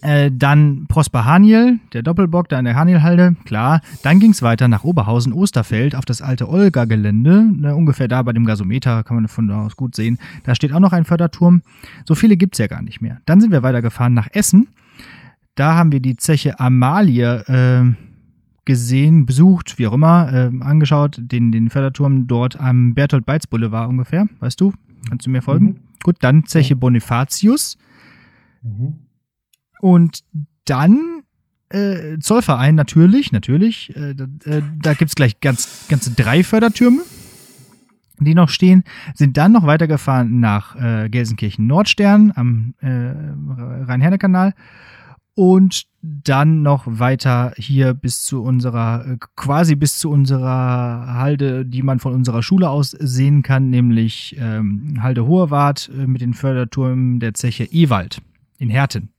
[0.00, 3.80] Äh, dann Prosper Haniel, der Doppelbock da in der Hanielhalde, klar.
[4.02, 7.42] Dann ging es weiter nach Oberhausen, Osterfeld, auf das alte Olga-Gelände.
[7.42, 10.18] Ne, ungefähr da bei dem Gasometer kann man von da aus gut sehen.
[10.44, 11.62] Da steht auch noch ein Förderturm.
[12.04, 13.20] So viele gibt es ja gar nicht mehr.
[13.26, 14.68] Dann sind wir weitergefahren nach Essen.
[15.56, 17.92] Da haben wir die Zeche Amalie äh,
[18.64, 23.88] gesehen, besucht, wie auch immer, äh, angeschaut, den, den Förderturm dort am Bertolt Beitz Boulevard
[23.88, 24.28] ungefähr.
[24.38, 24.72] Weißt du?
[25.08, 25.66] Kannst du mir folgen?
[25.66, 25.76] Mhm.
[26.04, 27.76] Gut, dann Zeche Bonifatius.
[28.62, 29.07] Mhm
[29.80, 30.24] und
[30.64, 31.22] dann
[31.70, 33.94] äh, Zollverein natürlich, natürlich.
[33.96, 37.02] Äh, da äh, da gibt es gleich ganz, ganze drei Fördertürme,
[38.18, 38.84] die noch stehen.
[39.14, 44.54] Sind dann noch weitergefahren nach äh, Gelsenkirchen Nordstern am äh, Rhein-Herne-Kanal
[45.34, 51.82] und dann noch weiter hier bis zu unserer, äh, quasi bis zu unserer Halde, die
[51.82, 57.20] man von unserer Schule aus sehen kann, nämlich ähm, Halde Hohewart äh, mit den Förderturmen
[57.20, 58.20] der Zeche Ewald
[58.58, 59.10] in Herten.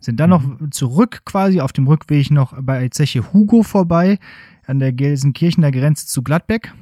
[0.00, 4.18] Sind dann noch zurück quasi auf dem Rückweg noch bei Zeche Hugo vorbei,
[4.66, 6.72] an der Gelsenkirchener Grenze zu Gladbeck.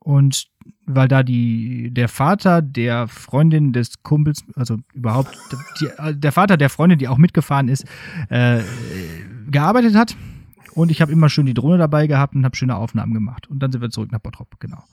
[0.00, 0.48] Und
[0.86, 5.36] weil da die, der Vater der Freundin des Kumpels, also überhaupt
[5.80, 5.88] die,
[6.18, 7.84] der Vater der Freundin, die auch mitgefahren ist,
[8.30, 8.60] äh,
[9.50, 10.16] gearbeitet hat.
[10.74, 13.48] Und ich habe immer schön die Drohne dabei gehabt und habe schöne Aufnahmen gemacht.
[13.48, 14.84] Und dann sind wir zurück nach Bottrop, genau.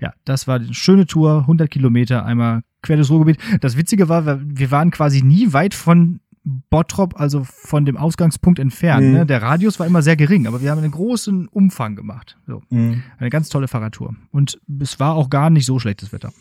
[0.00, 3.38] Ja, das war eine schöne Tour, 100 Kilometer, einmal quer durchs Ruhrgebiet.
[3.60, 9.06] Das Witzige war, wir waren quasi nie weit von Bottrop, also von dem Ausgangspunkt entfernt.
[9.06, 9.12] Mhm.
[9.12, 9.26] Ne?
[9.26, 12.36] Der Radius war immer sehr gering, aber wir haben einen großen Umfang gemacht.
[12.46, 12.62] So.
[12.70, 13.02] Mhm.
[13.18, 14.14] Eine ganz tolle Fahrradtour.
[14.30, 16.32] Und es war auch gar nicht so schlechtes Wetter.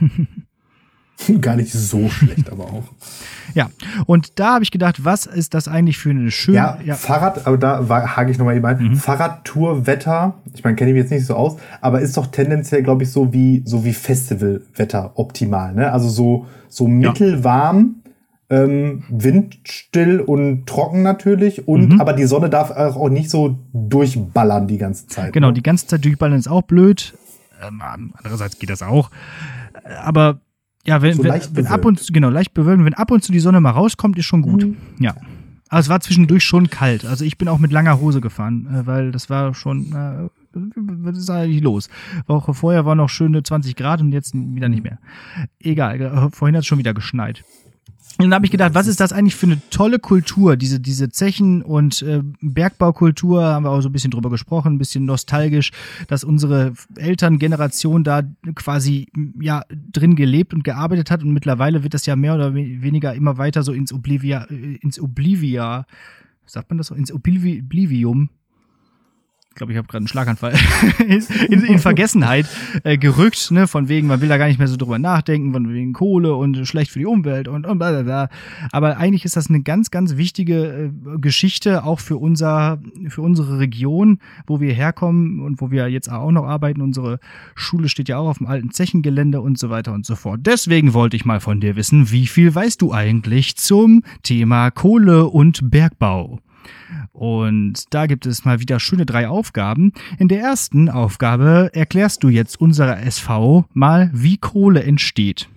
[1.40, 2.84] Gar nicht so schlecht, aber auch.
[3.54, 3.68] Ja,
[4.06, 6.78] und da habe ich gedacht, was ist das eigentlich für eine schöne.
[6.86, 7.86] Ja, Fahrrad, aber da
[8.16, 8.82] hake ich nochmal eben ein.
[8.82, 8.96] Mhm.
[8.96, 13.02] Fahrradtour-Wetter, ich meine, kenne ich mich jetzt nicht so aus, aber ist doch tendenziell, glaube
[13.02, 15.92] ich, so wie, so wie Festivalwetter optimal, ne?
[15.92, 17.96] Also so, so mittelwarm,
[18.52, 22.00] ähm, windstill und trocken natürlich und, Mhm.
[22.02, 25.32] aber die Sonne darf auch nicht so durchballern die ganze Zeit.
[25.32, 25.54] Genau, ne?
[25.54, 27.14] die ganze Zeit durchballern ist auch blöd.
[27.66, 29.10] Ähm, andererseits geht das auch.
[30.04, 30.40] Aber
[30.84, 33.32] ja, wenn, So wenn, wenn ab und zu, genau, leicht bewölkt, wenn ab und zu
[33.32, 34.66] die Sonne mal rauskommt, ist schon gut.
[34.66, 34.76] Mhm.
[34.98, 35.14] Ja.
[35.70, 37.06] Aber es war zwischendurch schon kalt.
[37.06, 41.16] Also ich bin auch mit langer Hose gefahren, äh, weil das war schon, äh, was
[41.16, 41.88] ist eigentlich los?
[42.26, 44.98] Woche vorher war noch schöne 20 Grad und jetzt wieder nicht mehr.
[45.58, 47.42] Egal, äh, vorhin hat es schon wieder geschneit.
[48.18, 51.08] Und dann habe ich gedacht, was ist das eigentlich für eine tolle Kultur, diese, diese
[51.08, 55.72] Zechen- und äh, Bergbaukultur, haben wir auch so ein bisschen drüber gesprochen, ein bisschen nostalgisch,
[56.08, 58.22] dass unsere Elterngeneration da
[58.54, 59.08] quasi
[59.40, 61.22] ja drin gelebt und gearbeitet hat.
[61.22, 64.76] Und mittlerweile wird das ja mehr oder we- weniger immer weiter so ins Oblivia, äh,
[64.76, 65.86] ins Oblivia,
[66.46, 68.28] sagt man das so, ins Oblivi Oblivium
[69.52, 70.54] ich glaube, ich habe gerade einen Schlaganfall,
[71.50, 72.46] in, in Vergessenheit
[72.84, 75.68] äh, gerückt, ne, von wegen, man will da gar nicht mehr so drüber nachdenken, von
[75.74, 78.28] wegen Kohle und schlecht für die Umwelt und, und bla bla bla.
[78.72, 83.58] Aber eigentlich ist das eine ganz, ganz wichtige äh, Geschichte, auch für unser, für unsere
[83.58, 86.80] Region, wo wir herkommen und wo wir jetzt auch noch arbeiten.
[86.80, 87.20] Unsere
[87.54, 90.40] Schule steht ja auch auf dem alten Zechengelände und so weiter und so fort.
[90.44, 95.26] Deswegen wollte ich mal von dir wissen, wie viel weißt du eigentlich zum Thema Kohle
[95.26, 96.40] und Bergbau?
[97.12, 99.92] Und da gibt es mal wieder schöne drei Aufgaben.
[100.18, 105.48] In der ersten Aufgabe erklärst du jetzt unserer SV mal, wie Kohle entsteht.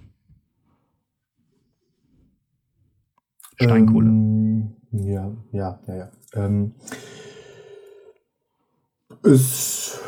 [3.56, 4.08] Steinkohle.
[4.08, 6.10] Ähm, ja, ja, ja, ja.
[6.34, 6.74] Ähm,
[9.24, 9.99] es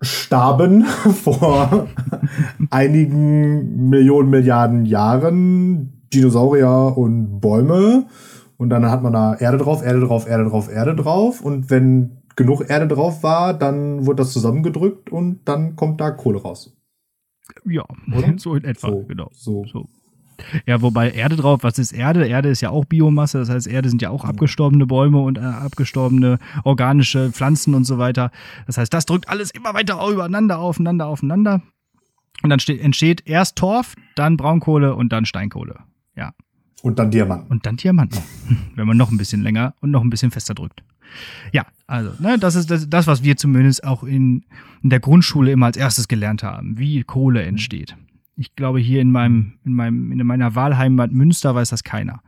[0.00, 0.84] starben
[1.22, 1.88] vor
[2.70, 8.06] einigen Millionen, Milliarden Jahren Dinosaurier und Bäume.
[8.56, 11.40] Und dann hat man da Erde drauf, Erde drauf, Erde drauf, Erde drauf.
[11.40, 16.40] Und wenn genug Erde drauf war, dann wird das zusammengedrückt und dann kommt da Kohle
[16.40, 16.76] raus.
[17.64, 17.84] Ja,
[18.14, 18.34] Oder?
[18.38, 19.30] so in etwa, So, genau.
[19.32, 19.64] so.
[19.66, 19.88] So.
[20.66, 22.26] Ja, wobei Erde drauf, was ist Erde?
[22.26, 25.40] Erde ist ja auch Biomasse, das heißt, Erde sind ja auch abgestorbene Bäume und äh,
[25.40, 28.30] abgestorbene organische Pflanzen und so weiter.
[28.66, 31.62] Das heißt, das drückt alles immer weiter übereinander, aufeinander, aufeinander.
[32.42, 35.78] Und dann steht, entsteht erst Torf, dann Braunkohle und dann Steinkohle.
[36.82, 37.50] Und dann Diamanten.
[37.50, 38.22] Und dann Diamanten,
[38.74, 40.82] wenn man noch ein bisschen länger und noch ein bisschen fester drückt.
[41.52, 44.44] Ja, also, ne, das ist das, das was wir zumindest auch in,
[44.82, 47.96] in der Grundschule immer als erstes gelernt haben, wie Kohle entsteht.
[48.36, 52.20] Ich glaube, hier in meinem, in meinem, in meiner Wahlheimat Münster weiß das keiner.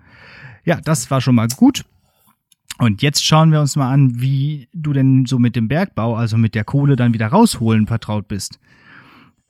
[0.65, 1.85] Ja, das war schon mal gut.
[2.79, 6.39] Und jetzt schauen wir uns mal an, wie du denn so mit dem Bergbau, also
[6.39, 8.61] mit der Kohle dann wieder rausholen vertraut bist.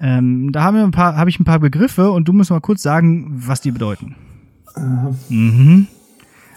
[0.01, 2.61] Ähm, da haben wir ein paar, habe ich ein paar Begriffe und du musst mal
[2.61, 4.17] kurz sagen, was die bedeuten.
[5.29, 5.87] Mhm.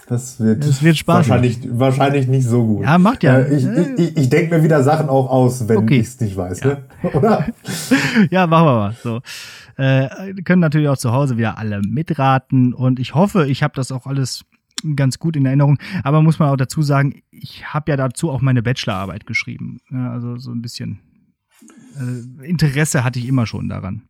[0.08, 1.30] Das wird, Das wird spaßig.
[1.30, 2.82] wahrscheinlich, wahrscheinlich nicht so gut.
[2.82, 3.38] Ja, macht ja.
[3.38, 3.66] Äh, ich
[3.98, 6.00] ich, ich, denke mir wieder Sachen auch aus, wenn Okay.
[6.00, 6.64] ich es nicht weiß.
[6.64, 6.82] Ne?
[7.14, 7.46] Oder?
[8.30, 8.96] ja, machen wir mal.
[9.02, 9.20] So.
[9.76, 13.90] Äh, können natürlich auch zu Hause wieder alle mitraten und ich hoffe, ich habe das
[13.90, 14.44] auch alles
[14.96, 15.78] ganz gut in Erinnerung.
[16.02, 19.78] Aber muss man auch dazu sagen, ich habe ja dazu auch meine Bachelorarbeit geschrieben.
[19.90, 20.98] Ja, also so ein bisschen
[21.96, 24.02] äh, Interesse hatte ich immer schon daran.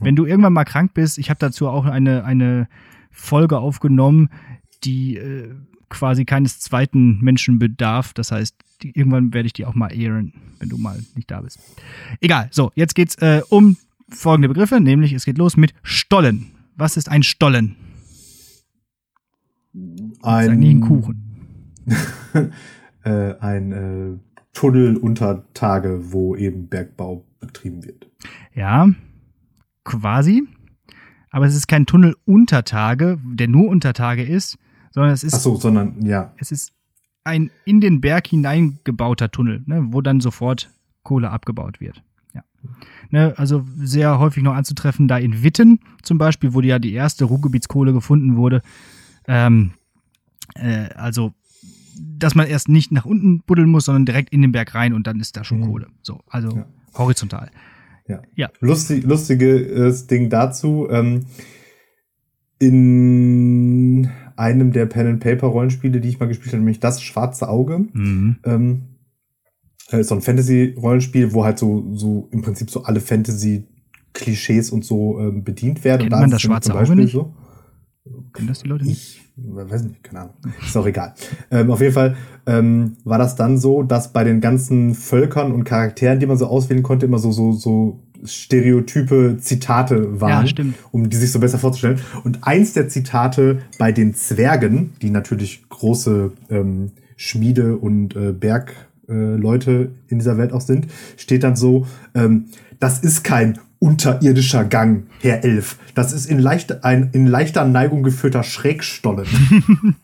[0.00, 2.66] Wenn du irgendwann mal krank bist, ich habe dazu auch eine, eine
[3.14, 4.28] Folge aufgenommen,
[4.82, 5.54] die äh,
[5.88, 8.12] quasi keines zweiten Menschen bedarf.
[8.12, 11.40] Das heißt, die, irgendwann werde ich die auch mal ehren, wenn du mal nicht da
[11.40, 11.58] bist.
[12.20, 13.76] Egal, so, jetzt geht's äh, um
[14.08, 16.50] folgende Begriffe, nämlich es geht los mit Stollen.
[16.76, 17.76] Was ist ein Stollen?
[20.22, 21.22] Sag nie ein Kuchen.
[23.04, 24.18] äh, ein äh,
[24.52, 28.08] Tunnel unter Tage, wo eben Bergbau betrieben wird.
[28.54, 28.88] Ja,
[29.84, 30.46] quasi.
[31.34, 34.56] Aber es ist kein Tunnel unter Tage, der nur unter Tage ist,
[34.92, 35.34] sondern es ist.
[35.34, 36.32] Ach so, sondern ja.
[36.36, 36.72] Es ist
[37.24, 40.70] ein in den Berg hineingebauter Tunnel, ne, wo dann sofort
[41.02, 42.04] Kohle abgebaut wird.
[42.34, 42.44] Ja.
[43.10, 47.24] Ne, also sehr häufig noch anzutreffen, da in Witten zum Beispiel, wo ja die erste
[47.24, 48.62] Ruhrgebietskohle gefunden wurde.
[49.26, 49.72] Ähm,
[50.54, 51.34] äh, also,
[51.98, 55.08] dass man erst nicht nach unten buddeln muss, sondern direkt in den Berg rein und
[55.08, 55.66] dann ist da schon mhm.
[55.66, 55.86] Kohle.
[56.02, 56.66] So, also ja.
[56.96, 57.50] horizontal.
[58.06, 58.22] Ja.
[58.34, 58.50] ja.
[58.60, 60.88] Lustig, lustiges Ding dazu.
[60.90, 61.26] Ähm,
[62.58, 67.86] in einem der Pen-and-Paper-Rollenspiele, die ich mal gespielt habe, nämlich Das Schwarze Auge.
[67.92, 68.36] Mhm.
[68.44, 68.82] Ähm,
[69.88, 74.84] ist äh, so ein Fantasy-Rollenspiel, wo halt so, so im Prinzip so alle Fantasy-Klischees und
[74.84, 76.02] so ähm, bedient werden.
[76.02, 77.12] Kennt und man das Schwarze Auge nicht?
[77.12, 77.34] So.
[78.32, 79.20] Kennen das die Leute nicht?
[79.36, 80.34] Weiß nicht, keine Ahnung.
[80.64, 81.14] Ist auch egal.
[81.50, 82.16] Ähm, auf jeden Fall
[82.46, 86.46] ähm, war das dann so, dass bei den ganzen Völkern und Charakteren, die man so
[86.46, 91.58] auswählen konnte, immer so, so, so Stereotype Zitate waren, ja, um die sich so besser
[91.58, 92.00] vorzustellen.
[92.22, 99.70] Und eins der Zitate bei den Zwergen, die natürlich große ähm, Schmiede und äh, Bergleute
[99.70, 102.46] äh, in dieser Welt auch sind, steht dann so, ähm,
[102.78, 105.78] das ist kein unterirdischer Gang, Herr Elf.
[105.94, 109.26] Das ist in, leicht, ein in leichter Neigung geführter Schrägstollen.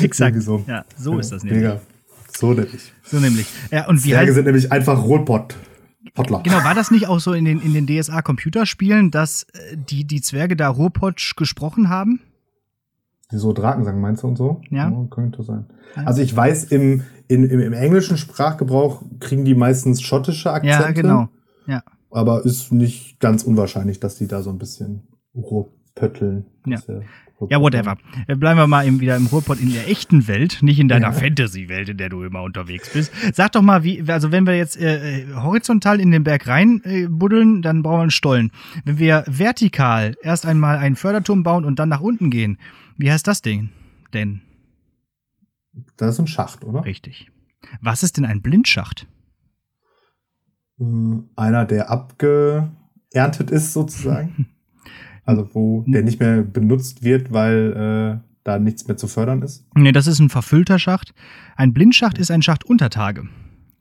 [0.00, 0.40] Exakt.
[0.42, 0.64] So.
[0.66, 1.62] Ja, so ja, ist das nämlich.
[1.62, 1.80] Mega.
[2.32, 2.92] So nämlich.
[3.04, 3.46] So nämlich.
[3.70, 5.56] Ja, und wie Zwerge sind nämlich einfach Rotpott.
[6.14, 6.40] Potler.
[6.42, 10.20] Genau, war das nicht auch so in den, in den DSA-Computerspielen, dass äh, die, die
[10.20, 12.20] Zwerge da Ruhrpotsch gesprochen haben?
[13.30, 14.60] Die so Drakensang meinst du und so?
[14.70, 14.90] Ja.
[14.90, 15.66] ja könnte sein.
[15.94, 20.84] Also ich weiß, im, in, im, im englischen Sprachgebrauch kriegen die meistens schottische Akzente.
[20.84, 21.28] Ja, genau.
[21.66, 21.82] Ja.
[22.10, 26.46] Aber ist nicht ganz unwahrscheinlich, dass die da so ein bisschen Ruhrpötteln.
[26.66, 26.78] Ja.
[27.48, 27.96] Ja, whatever.
[28.26, 31.06] Äh, bleiben wir mal eben wieder im Ruhrpott in der echten Welt, nicht in deiner
[31.06, 31.12] ja.
[31.12, 33.12] Fantasy-Welt, in der du immer unterwegs bist.
[33.32, 36.82] Sag doch mal, wie, also wenn wir jetzt äh, äh, horizontal in den Berg rein
[36.84, 38.50] äh, buddeln, dann brauchen wir einen Stollen.
[38.84, 42.58] Wenn wir vertikal erst einmal einen Förderturm bauen und dann nach unten gehen,
[42.98, 43.70] wie heißt das Ding
[44.12, 44.42] denn?
[45.96, 46.84] Das ist ein Schacht, oder?
[46.84, 47.30] Richtig.
[47.80, 49.06] Was ist denn ein Blindschacht?
[50.80, 54.48] Hm, einer, der abgeerntet ist, sozusagen.
[55.26, 59.64] Also wo der nicht mehr benutzt wird, weil äh, da nichts mehr zu fördern ist?
[59.76, 61.14] Nee, das ist ein verfüllter Schacht.
[61.54, 63.28] Ein Blindschacht ist ein Schacht unter Tage.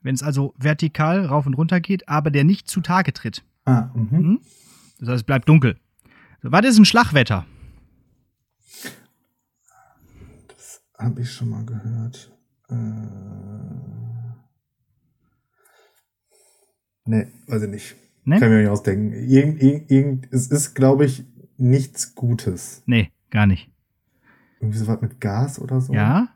[0.03, 3.43] Wenn es also vertikal rauf und runter geht, aber der nicht zu Tage tritt.
[3.65, 4.07] Ah, mhm.
[4.11, 4.39] mhm.
[4.99, 5.77] Das heißt, es bleibt dunkel.
[6.43, 7.47] So, was ist ein Schlagwetter?
[10.49, 12.31] Das habe ich schon mal gehört.
[12.69, 14.18] Äh
[17.09, 17.95] nee, weiß ich nicht.
[18.23, 18.39] Nee?
[18.39, 19.13] Kann ich mir nicht ausdenken.
[19.13, 21.25] Irgend, irgend, irgend, es ist, glaube ich,
[21.57, 22.83] nichts Gutes.
[22.85, 23.71] Nee, gar nicht.
[24.59, 25.93] Irgendwie so was mit Gas oder so?
[25.93, 26.29] Ja.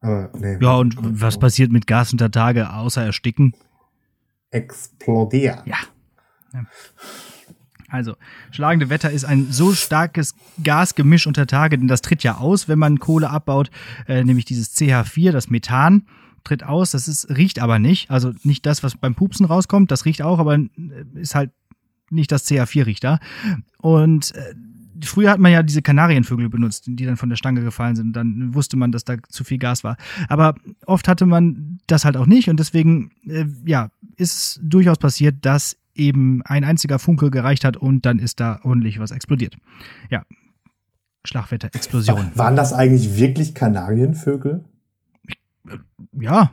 [0.00, 0.58] Aber, nee.
[0.60, 1.40] Ja, und was so.
[1.40, 3.54] passiert mit Gas unter Tage, außer ersticken?
[4.50, 5.60] Explodieren.
[5.64, 5.76] Ja.
[6.52, 6.66] ja.
[7.88, 8.16] Also,
[8.50, 12.78] schlagende Wetter ist ein so starkes Gasgemisch unter Tage, denn das tritt ja aus, wenn
[12.78, 13.70] man Kohle abbaut,
[14.06, 16.06] äh, nämlich dieses CH4, das Methan
[16.44, 18.10] tritt aus, das ist, riecht aber nicht.
[18.10, 20.68] Also nicht das, was beim Pupsen rauskommt, das riecht auch, aber äh,
[21.14, 21.50] ist halt
[22.10, 23.18] nicht das CA4 riecht da.
[23.78, 24.54] Und äh,
[25.04, 28.14] früher hat man ja diese Kanarienvögel benutzt, die dann von der Stange gefallen sind.
[28.14, 29.96] Dann wusste man, dass da zu viel Gas war.
[30.28, 30.54] Aber
[30.86, 35.76] oft hatte man das halt auch nicht und deswegen, äh, ja, ist durchaus passiert, dass
[35.94, 39.56] eben ein einziger Funke gereicht hat und dann ist da ordentlich was explodiert.
[40.10, 40.24] Ja.
[41.24, 42.30] Schlagwetter, Explosion.
[42.34, 44.64] Waren das eigentlich wirklich Kanarienvögel?
[46.20, 46.50] Ja,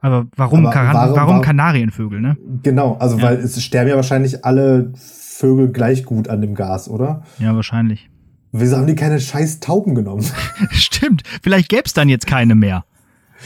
[0.00, 2.36] aber warum, Aber warum, warum, Kanarienvögel, ne?
[2.62, 3.22] Genau, also ja.
[3.22, 7.22] weil es sterben ja wahrscheinlich alle Vögel gleich gut an dem Gas, oder?
[7.38, 8.08] Ja, wahrscheinlich.
[8.52, 10.24] Wieso haben die keine scheiß Tauben genommen?
[10.70, 12.84] Stimmt, vielleicht gäbe es dann jetzt keine mehr.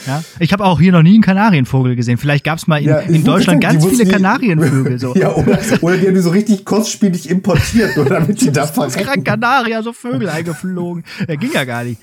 [0.06, 0.22] Ja?
[0.40, 2.18] Ich habe auch hier noch nie einen Kanarienvogel gesehen.
[2.18, 4.98] Vielleicht gab es mal in, ja, in Deutschland sagen, ganz viele Kanarienvögel.
[4.98, 5.14] So.
[5.16, 9.22] ja, oder, oder die haben die so richtig kostspielig importiert, oder damit die da verrecken.
[9.22, 11.04] Kanarier, so Vögel eingeflogen.
[11.28, 12.00] Ja, ging ja gar nicht.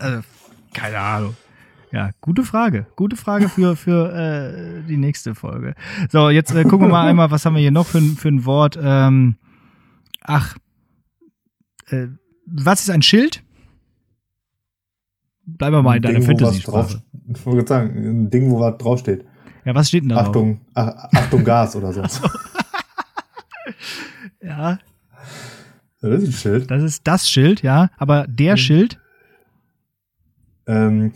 [0.00, 0.20] also,
[0.74, 1.36] keine Ahnung.
[1.90, 2.86] Ja, gute Frage.
[2.96, 5.74] Gute Frage für, für äh, die nächste Folge.
[6.10, 8.44] So, jetzt äh, gucken wir mal einmal, was haben wir hier noch für, für ein
[8.44, 8.78] Wort.
[8.80, 9.36] Ähm,
[10.22, 10.56] ach,
[11.88, 12.08] äh,
[12.46, 13.42] was ist ein Schild?
[15.46, 17.02] Bleiben wir mal in deiner Fantasy-Sprache.
[17.34, 19.24] Ich wollte sagen, ein Ding, wo was draufsteht.
[19.64, 22.04] Ja, was steht denn da Achtung, ach, Achtung Gas oder so.
[22.06, 22.28] so.
[24.42, 24.78] ja.
[26.00, 26.70] Das ist ein Schild.
[26.70, 27.90] Das ist das Schild, ja.
[27.96, 28.58] Aber der mhm.
[28.58, 29.00] Schild?
[30.66, 31.12] Ähm,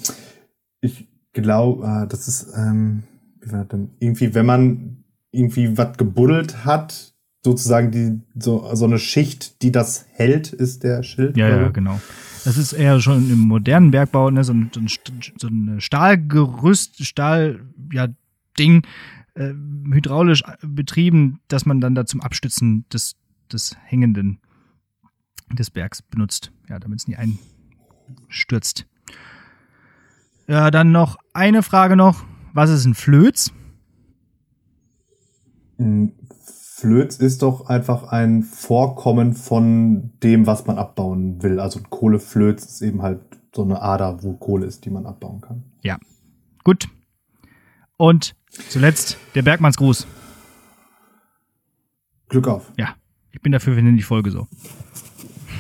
[1.33, 3.05] glaube, äh, das ist, ähm,
[3.41, 3.91] wie war das denn?
[3.99, 10.07] Irgendwie, wenn man irgendwie was gebuddelt hat, sozusagen die, so, so eine Schicht, die das
[10.13, 11.37] hält, ist der Schild.
[11.37, 12.01] Ja, ja, genau.
[12.45, 14.89] Das ist eher schon im modernen Bergbau, ne, so, ein, so, ein,
[15.39, 17.61] so ein Stahlgerüst, Stahl,
[17.93, 18.09] ja,
[18.59, 18.85] Ding,
[19.35, 19.53] äh,
[19.93, 23.17] hydraulisch betrieben, dass man dann da zum Abstützen des,
[23.51, 24.41] des Hängenden
[25.51, 26.53] des Bergs benutzt.
[26.69, 28.87] Ja, damit es nie einstürzt.
[30.47, 32.25] Ja, dann noch eine Frage noch.
[32.53, 33.53] Was ist ein Flöz?
[35.79, 36.13] Hm,
[36.83, 41.61] Flöz ist doch einfach ein Vorkommen von dem, was man abbauen will.
[41.61, 43.21] Also Kohleflöz ist eben halt
[43.55, 45.63] so eine Ader, wo Kohle ist, die man abbauen kann.
[45.83, 45.99] Ja.
[46.65, 46.89] Gut.
[47.97, 48.35] Und
[48.69, 50.07] zuletzt der Bergmannsgruß.
[52.29, 52.73] Glück auf.
[52.77, 52.97] Ja.
[53.31, 54.47] Ich bin dafür, wir nennen die Folge so.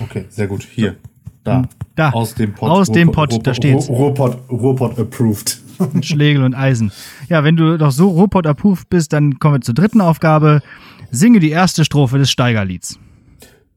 [0.01, 0.62] Okay, sehr gut.
[0.64, 0.97] Hier.
[1.45, 1.62] Da.
[1.97, 2.11] Da.
[2.11, 2.70] Aus dem Pot.
[2.70, 3.88] Aus dem Pot, da steht's.
[3.88, 5.61] Ruhrpott, Ruhrpott approved.
[6.03, 6.93] Schlegel und Eisen.
[7.28, 10.62] Ja, wenn du doch so Ruhrpott approved bist, dann kommen wir zur dritten Aufgabe.
[11.11, 12.99] Singe die erste Strophe des Steigerlieds.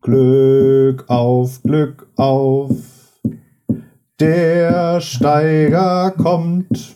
[0.01, 2.71] Glück auf, Glück auf.
[4.19, 6.95] Der Steiger kommt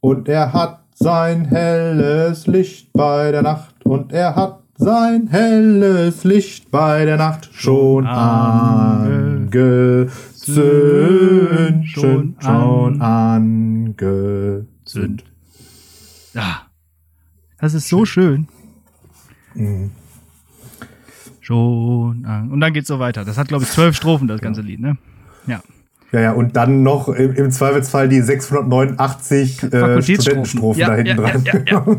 [0.00, 6.70] und er hat sein helles Licht bei der Nacht und er hat sein helles Licht
[6.70, 10.10] bei der Nacht schon angezündet,
[11.86, 15.24] schon, schon angezündet.
[16.34, 16.62] Ja.
[17.60, 18.48] Das ist so schön.
[19.54, 19.90] Mhm.
[21.40, 22.24] Schon.
[22.24, 23.24] an- Und dann geht's so weiter.
[23.24, 24.96] Das hat, glaube ich, zwölf Strophen, das ganze Lied, ne?
[25.46, 25.60] Ja.
[26.12, 30.02] Ja, ja, und dann noch im, im Zweifelsfall die 689 äh.
[30.02, 31.44] Studentenstrophen Ja, da hinten ja, dran.
[31.66, 31.86] ja.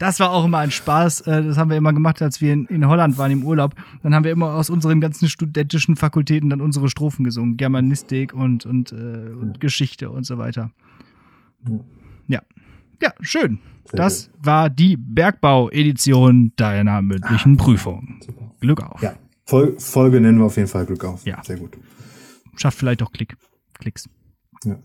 [0.00, 1.20] Das war auch immer ein Spaß.
[1.26, 3.74] Äh, Das haben wir immer gemacht, als wir in, in Holland waren im Urlaub.
[4.02, 7.58] Dann haben wir immer aus unseren ganzen studentischen Fakultäten dann unsere Strophen gesungen.
[7.58, 10.70] Germanistik und, und, äh, und Geschichte und so weiter.
[12.28, 12.40] Ja.
[13.02, 13.58] Ja, schön.
[13.92, 18.20] Das war die Bergbau-Edition deiner mündlichen Prüfung.
[18.60, 19.02] Glück auf.
[19.02, 21.26] Ja, Fol Folge nennen wir auf jeden Fall Glück auf.
[21.26, 21.42] Ja.
[21.44, 21.76] Sehr gut.
[22.56, 23.36] Schafft vielleicht auch Klick.
[23.74, 24.08] Klicks.
[24.64, 24.78] Ja.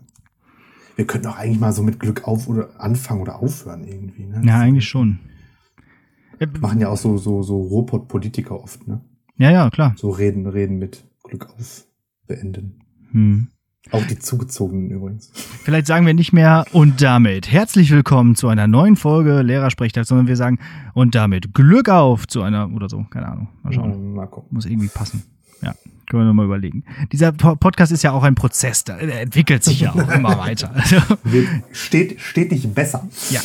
[0.96, 4.24] Wir könnten auch eigentlich mal so mit Glück auf oder anfangen oder aufhören irgendwie.
[4.24, 4.42] Ne?
[4.44, 5.18] Ja, eigentlich schon.
[6.60, 9.00] Machen ja auch so, so, so Robot-Politiker oft, ne?
[9.36, 9.94] Ja, ja, klar.
[9.96, 11.86] So reden, reden mit Glück auf
[12.26, 12.82] beenden.
[13.12, 13.48] Hm.
[13.92, 15.30] Auch die Zugezogenen übrigens.
[15.62, 20.26] Vielleicht sagen wir nicht mehr und damit herzlich willkommen zu einer neuen Folge Lehrersprechtag, sondern
[20.26, 20.58] wir sagen
[20.94, 23.48] und damit Glück auf zu einer oder so, keine Ahnung.
[23.62, 24.14] Mal schauen.
[24.14, 24.54] Mal gucken.
[24.54, 25.22] Muss irgendwie passen.
[25.62, 25.74] Ja,
[26.08, 26.84] können wir nochmal überlegen.
[27.12, 30.70] Dieser Po- Podcast ist ja auch ein Prozess, der entwickelt sich ja auch immer weiter.
[30.74, 33.08] Also, Wird steht, stetig besser.
[33.30, 33.40] ja.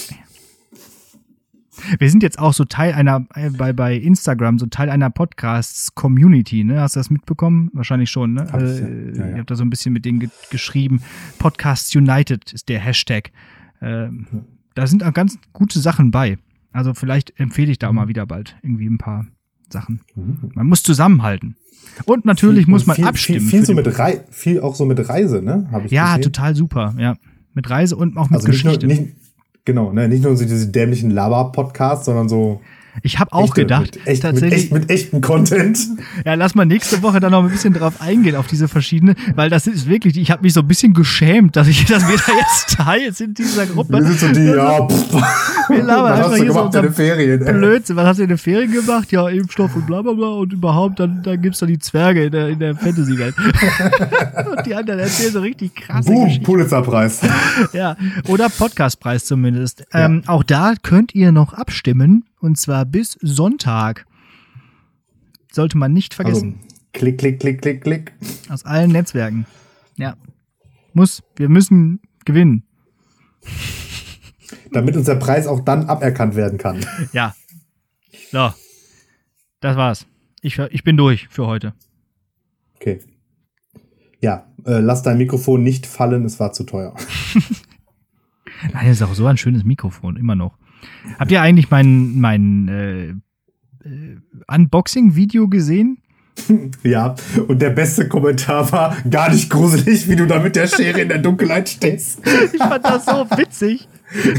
[1.97, 6.63] Wir sind jetzt auch so Teil einer, äh, bei, bei Instagram, so Teil einer Podcasts-Community,
[6.63, 6.79] ne?
[6.81, 7.71] Hast du das mitbekommen?
[7.73, 8.47] Wahrscheinlich schon, ne?
[8.51, 8.85] Hab ich, ja.
[8.85, 9.33] Äh, Ja, ja.
[9.33, 11.01] Habe da so ein bisschen mit denen ge geschrieben.
[11.39, 13.31] Podcasts United ist der Hashtag.
[13.81, 14.27] Ähm,
[14.75, 16.37] Da sind auch ganz gute Sachen bei.
[16.71, 19.25] Also vielleicht empfehle ich da auch mal wieder bald irgendwie ein paar
[19.71, 20.01] Sachen.
[20.15, 20.51] Mhm.
[20.53, 21.55] Man muss zusammenhalten.
[22.05, 23.41] Und natürlich muss man viel, abstimmen.
[23.41, 25.67] Viel, viel, so mit Rei viel auch so mit Reise, ne?
[25.89, 26.21] Ja, gesehen.
[26.31, 26.95] total super.
[26.97, 27.15] Ja,
[27.53, 28.87] mit Reise und auch mit Also nicht nur, Geschichte.
[28.87, 29.15] nicht,
[29.65, 30.07] genau, ne?
[30.07, 32.61] Nicht nur so diese dämlichen Laber-Podcasts, sondern so
[33.03, 34.63] ich habe auch echte, gedacht, mit, echt, mit, tatsächlich.
[34.63, 35.79] echt, mit echtem Content.
[36.25, 39.49] Ja, lass mal nächste Woche dann noch ein bisschen drauf eingehen, auf diese verschiedenen, weil
[39.49, 42.33] das ist wirklich, ich habe mich so ein bisschen geschämt, dass ich, dass wir da
[42.33, 43.93] jetzt Teil sind in dieser Gruppe.
[43.93, 46.73] Wir sind so die, ja, pff, Wir labern was einfach hast du hier so gemacht
[46.73, 47.41] den unser Ferien?
[47.41, 47.53] ey?
[47.53, 47.95] Blödsinn.
[47.95, 49.11] Was hast du in den Ferien gemacht?
[49.11, 52.31] Ja, Impfstoff und bla bla bla und überhaupt, dann, dann gibt's da die Zwerge in
[52.31, 53.35] der, in der Fantasy-Welt.
[54.51, 56.45] und die anderen erzählen so richtig krasse Boom, Geschichten.
[56.45, 57.21] Pulitzerpreis.
[57.73, 57.95] Ja,
[58.27, 59.85] oder Podcastpreis zumindest.
[59.93, 64.05] Ähm, auch da könnt ihr noch abstimmen und zwar bis Sonntag.
[65.51, 66.59] Sollte man nicht Also, vergessen.
[66.93, 68.13] klick, klick, klick, klick, klick.
[68.49, 69.45] Aus allen Netzwerken.
[69.97, 70.15] Ja.
[70.93, 71.23] Muss.
[71.35, 72.63] Wir müssen gewinnen.
[74.71, 76.85] Damit uns der Preis auch dann aberkannt werden kann.
[77.13, 77.35] Ja.
[78.31, 78.53] So.
[79.59, 80.07] Das war's.
[80.41, 81.73] Ich, ich bin durch für heute.
[82.75, 82.99] Okay.
[84.21, 86.95] Ja, äh, lass dein Mikrofon nicht fallen, es war zu teuer.
[88.73, 90.57] Nein, das ist auch so ein schönes Mikrofon, immer noch.
[91.19, 93.09] Habt ihr eigentlich mein, mein äh,
[93.87, 94.17] äh,
[94.47, 96.01] Unboxing-Video gesehen?
[96.83, 97.15] Ja,
[97.47, 101.09] und der beste Kommentar war gar nicht gruselig, wie du da mit der Schere in
[101.09, 102.19] der Dunkelheit stehst.
[102.53, 103.87] Ich fand das so witzig.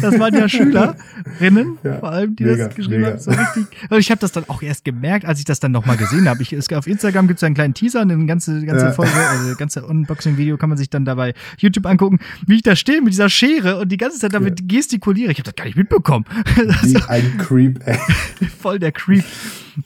[0.03, 3.13] Das waren ja Schülerinnen, Ja, vor allem, die mega, das geschrieben mega.
[3.13, 3.19] haben.
[3.21, 3.67] So richtig.
[3.99, 6.43] Ich habe das dann auch erst gemerkt, als ich das dann nochmal gesehen habe.
[6.43, 8.93] Ich, es, auf Instagram gibt es einen kleinen Teaser, eine ganze, ganze Ja.
[8.93, 12.77] Folge, also das ganze Unboxing-Video kann man sich dann dabei YouTube angucken, wie ich da
[12.77, 15.33] stehe mit dieser Schere und die ganze Zeit damit gestikuliere.
[15.33, 16.27] Ich habe das gar nicht mitbekommen.
[16.83, 17.99] Wie ein Creep, ey.
[18.61, 19.25] Voll der Creep.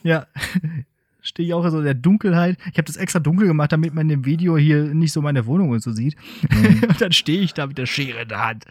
[0.03, 0.25] Ja.
[1.27, 2.57] Stehe ich auch so in der Dunkelheit.
[2.71, 5.71] Ich habe das extra dunkel gemacht, damit man im Video hier nicht so meine Wohnung
[5.71, 6.15] und so sieht.
[6.87, 8.65] und dann stehe ich da mit der Schere in der Hand.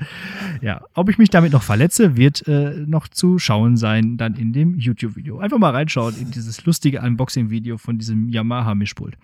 [0.63, 4.55] Ja, ob ich mich damit noch verletze, wird äh, noch zu schauen sein, dann in
[4.55, 5.39] dem YouTube-Video.
[5.39, 9.19] Einfach mal reinschauen in dieses lustige Unboxing-Video von diesem Yamaha-Mischpult,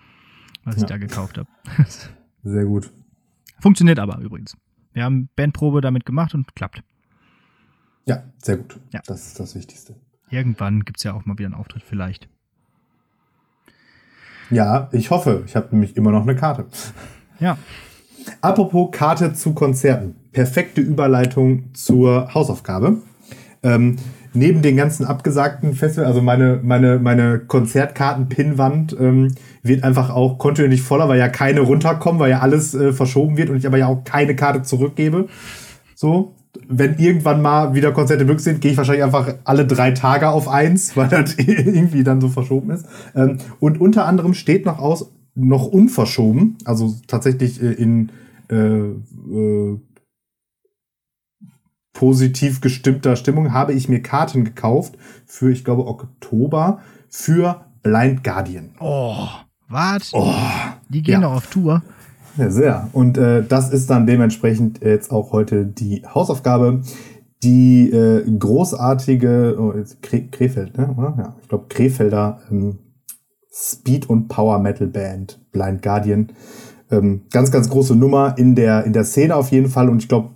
[0.65, 0.89] was ich Ja.
[0.89, 1.49] da gekauft habe.
[2.43, 2.91] Sehr gut.
[3.61, 4.59] Funktioniert aber übrigens.
[4.93, 6.83] Wir haben Bandprobe damit gemacht und klappt.
[8.05, 8.79] Ja, sehr gut.
[8.93, 9.01] Ja.
[9.07, 9.95] Das ist das Wichtigste.
[10.29, 12.29] Irgendwann gibt es ja auch mal wieder einen Auftritt, vielleicht.
[14.53, 15.43] Ja, ich hoffe.
[15.47, 16.67] Ich habe nämlich immer noch eine Karte.
[17.41, 17.57] Ja.
[18.41, 20.15] Apropos Karte zu Konzerten.
[20.33, 22.99] Perfekte Überleitung zur Hausaufgabe.
[23.63, 23.97] Ähm,
[24.35, 30.83] neben den ganzen abgesagten Festivals, also meine, meine, meine Konzertkarten-Pinnwand ähm, wird einfach auch kontinuierlich
[30.83, 33.87] voller, weil ja keine runterkommen, weil ja alles äh, verschoben wird und ich aber ja
[33.87, 35.29] auch keine Karte zurückgebe.
[35.95, 36.35] So.
[36.69, 40.49] Wenn irgendwann mal wieder Konzerte möglich sind, gehe ich wahrscheinlich einfach alle drei Tage auf
[40.49, 42.87] eins, weil das irgendwie dann so verschoben ist.
[43.15, 48.13] Ähm, und unter anderem steht noch aus, noch unverschoben, also tatsächlich äh, in
[48.51, 49.81] äh, äh,
[51.93, 54.97] positiv gestimmter Stimmung, habe ich mir Karten gekauft
[55.27, 58.71] für, ich glaube, Oktober für Blind Guardian.
[58.81, 59.29] Oh,
[59.69, 60.11] was?
[60.13, 60.35] Oh,
[60.89, 61.29] Die gehen ja.
[61.29, 61.83] doch auf Tour.
[62.37, 62.89] Ja, sehr.
[62.93, 66.83] Und äh, das ist dann dementsprechend jetzt auch heute die Hausaufgabe.
[67.43, 70.95] Die äh, großartige, oh, Kre Krefeld, ne?
[70.97, 71.15] Oder?
[71.19, 72.79] Ja, ich glaube Krefelder ähm,
[73.53, 76.29] Speed und Power Metal Band Blind Guardian.
[76.91, 80.09] Ähm, ganz, ganz große Nummer in der in der Szene auf jeden Fall und ich
[80.09, 80.31] glaube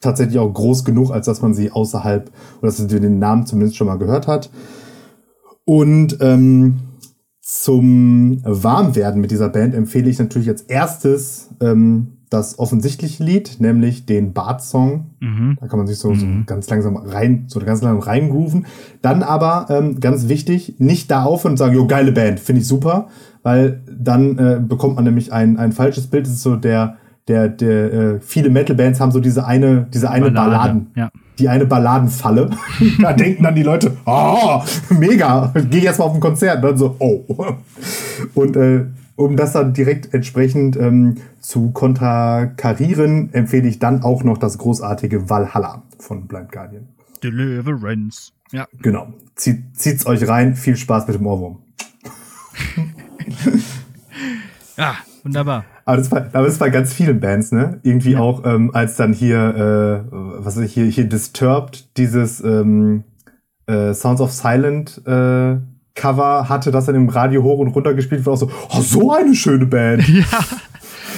[0.00, 3.76] tatsächlich auch groß genug, als dass man sie außerhalb oder dass man den Namen zumindest
[3.76, 4.50] schon mal gehört hat.
[5.64, 6.87] Und ähm,
[7.50, 14.04] zum Warmwerden mit dieser Band empfehle ich natürlich als erstes ähm, das offensichtliche Lied, nämlich
[14.04, 15.12] den Bart-Song.
[15.20, 15.56] Mhm.
[15.58, 18.66] Da kann man sich so, so ganz langsam rein, so ganz langsam reingrooven.
[19.00, 22.68] Dann aber, ähm, ganz wichtig, nicht da aufhören und sagen, jo, geile Band, finde ich
[22.68, 23.08] super,
[23.42, 26.26] weil dann äh, bekommt man nämlich ein, ein falsches Bild.
[26.26, 30.30] Das ist so der, der, der, äh, viele Metal-Bands haben so diese eine, diese eine
[30.30, 31.10] Ballade, Balladen, ja.
[31.38, 32.50] die eine Balladenfalle.
[33.00, 36.56] da denken dann die Leute, oh, mega, geh jetzt mal auf ein Konzert.
[36.56, 37.24] Und dann so, oh.
[38.34, 44.38] Und äh, um das dann direkt entsprechend ähm, zu konterkarieren, empfehle ich dann auch noch
[44.38, 46.88] das großartige Valhalla von Blind Guardian.
[47.22, 48.32] Deliverance.
[48.52, 48.66] Ja.
[48.80, 49.12] Genau.
[49.34, 50.54] Zieht, zieht's euch rein.
[50.54, 51.58] Viel Spaß mit dem Ohrwurm.
[54.78, 55.64] Ja, wunderbar.
[55.88, 57.80] Aber das war, aber das war ganz vielen Bands, ne?
[57.82, 63.04] Irgendwie auch, ähm, als dann hier, äh, was ist hier, hier Disturbed, dieses ähm,
[63.64, 65.56] äh, Sounds of Silent äh,
[65.94, 69.12] Cover hatte, das dann im Radio hoch und runter gespielt wurde, auch so, oh, so
[69.12, 70.06] eine schöne Band.
[70.08, 70.24] Ja.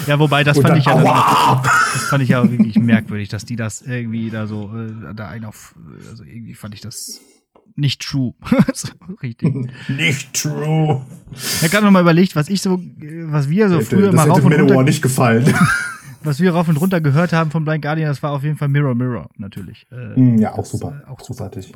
[0.06, 1.62] Ja, wobei, das Und fand dann, ich ja aua!
[1.92, 5.46] das fand ich ja wirklich merkwürdig, dass die das irgendwie da so, äh, da einen
[5.46, 5.74] auf,
[6.08, 7.20] also irgendwie fand ich das
[7.80, 8.34] nicht true.
[8.74, 8.88] so,
[9.22, 9.54] richtig.
[9.88, 11.00] Nicht true.
[11.32, 12.80] Ich habe gerade noch mal überlegt, was ich so,
[13.24, 15.52] was wir so früher das mal rauf hätte und runter, nicht gefallen.
[16.22, 18.68] was wir rauf und runter gehört haben von Blind Guardian, das war auf jeden Fall
[18.68, 19.86] Mirror Mirror, natürlich.
[19.90, 21.02] Äh, Mm, ja, auch super.
[21.06, 21.72] äh, auch Großartig.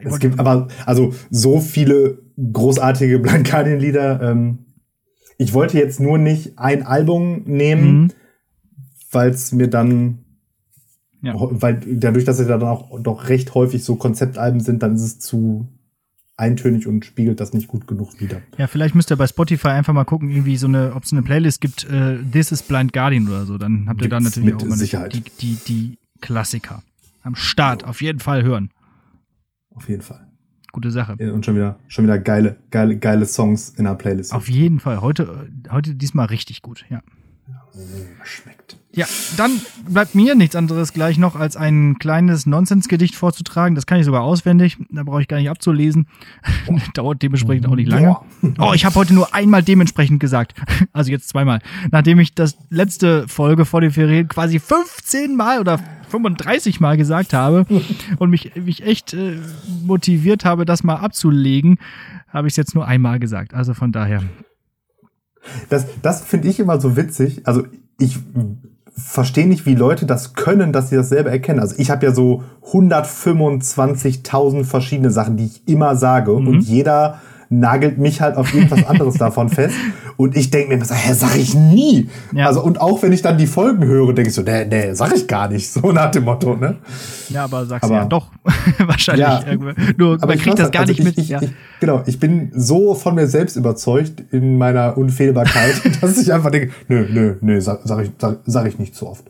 [0.00, 2.18] Ich Es gibt aber, also so viele
[2.52, 4.22] großartige Blankadien-Lieder.
[4.22, 4.58] Ähm,
[5.38, 8.08] ich wollte jetzt nur nicht ein Album nehmen, Mhm.
[9.12, 10.18] weil es mir dann,
[11.20, 11.34] Ja.
[11.36, 15.02] weil dadurch, dass es ja dann auch doch recht häufig so Konzeptalben sind, dann ist
[15.02, 15.66] es zu
[16.36, 18.40] eintönig und spiegelt das nicht gut genug wider.
[18.56, 21.22] Ja, vielleicht müsst ihr bei Spotify einfach mal gucken, irgendwie so eine, ob es eine
[21.22, 23.58] Playlist gibt, äh, This is Blind Guardian oder so.
[23.58, 25.14] Dann habt ihr da natürlich auch Sicherheit.
[25.14, 26.82] die, die, die Klassiker.
[27.22, 28.70] Am Start, auf jeden Fall hören.
[29.74, 30.28] Auf jeden Fall.
[30.70, 31.16] Gute Sache.
[31.18, 34.32] Ja, Und schon wieder, schon wieder geile, geile, geile Songs in der Playlist.
[34.32, 35.00] Auf jeden Fall.
[35.00, 36.98] Heute, äh, heute diesmal richtig gut, ja.
[37.74, 38.77] Mm, Schmeckt.
[38.98, 43.76] Ja, dann bleibt mir nichts anderes gleich noch als ein kleines Nonsensgedicht vorzutragen.
[43.76, 44.76] Das kann ich sogar auswendig.
[44.90, 46.08] Da brauche ich gar nicht abzulesen.
[46.94, 48.16] Dauert dementsprechend auch nicht lange.
[48.58, 50.54] Oh, ich habe heute nur einmal dementsprechend gesagt.
[50.92, 51.60] Also jetzt zweimal.
[51.92, 55.78] Nachdem ich das letzte Folge vor den Ferien quasi 15 Mal oder
[56.08, 57.66] 35 Mal gesagt habe
[58.18, 59.36] und mich, mich echt äh,
[59.84, 61.78] motiviert habe, das mal abzulegen,
[62.28, 63.54] habe ich es jetzt nur einmal gesagt.
[63.54, 64.24] Also von daher.
[65.68, 67.46] Das, das finde ich immer so witzig.
[67.46, 67.64] Also
[67.98, 68.18] ich
[68.98, 71.60] verstehe nicht, wie Leute das können, dass sie das selber erkennen.
[71.60, 72.42] Also ich habe ja so
[72.72, 77.20] 125.000 verschiedene Sachen, die ich immer sage und jeder
[77.50, 79.74] nagelt mich halt auf irgendwas anderes davon fest
[80.16, 82.08] und ich denke mir immer so, hä, sag ich nie.
[82.34, 82.46] Ja.
[82.46, 85.14] Also und auch wenn ich dann die Folgen höre, denke ich so, nee, nee, sag
[85.14, 86.76] ich gar nicht, so nach dem Motto, ne?
[87.30, 88.28] Ja, aber sagst Aber- ja doch.
[88.78, 89.26] Wahrscheinlich.
[89.26, 89.42] Ja.
[89.96, 91.18] Nur Aber man kriegt das gar also nicht ich, mit.
[91.18, 91.40] Ich, ja.
[91.42, 96.50] ich, genau, ich bin so von mir selbst überzeugt in meiner Unfehlbarkeit, dass ich einfach
[96.50, 99.24] denke, nö, nö, nö, sag, sag, ich, sag, sag ich nicht so oft.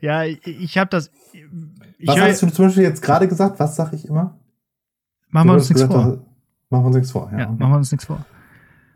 [0.00, 1.10] Ja, ich, ich habe das.
[1.98, 3.58] Ich Was hast du zum Beispiel jetzt gerade gesagt?
[3.58, 4.38] Was sag ich immer?
[5.30, 6.04] machen wir uns hast nichts vor.
[6.04, 6.18] dass-
[6.74, 7.30] Machen wir uns nichts vor.
[7.30, 8.24] Ja, Ja, machen wir uns nichts vor.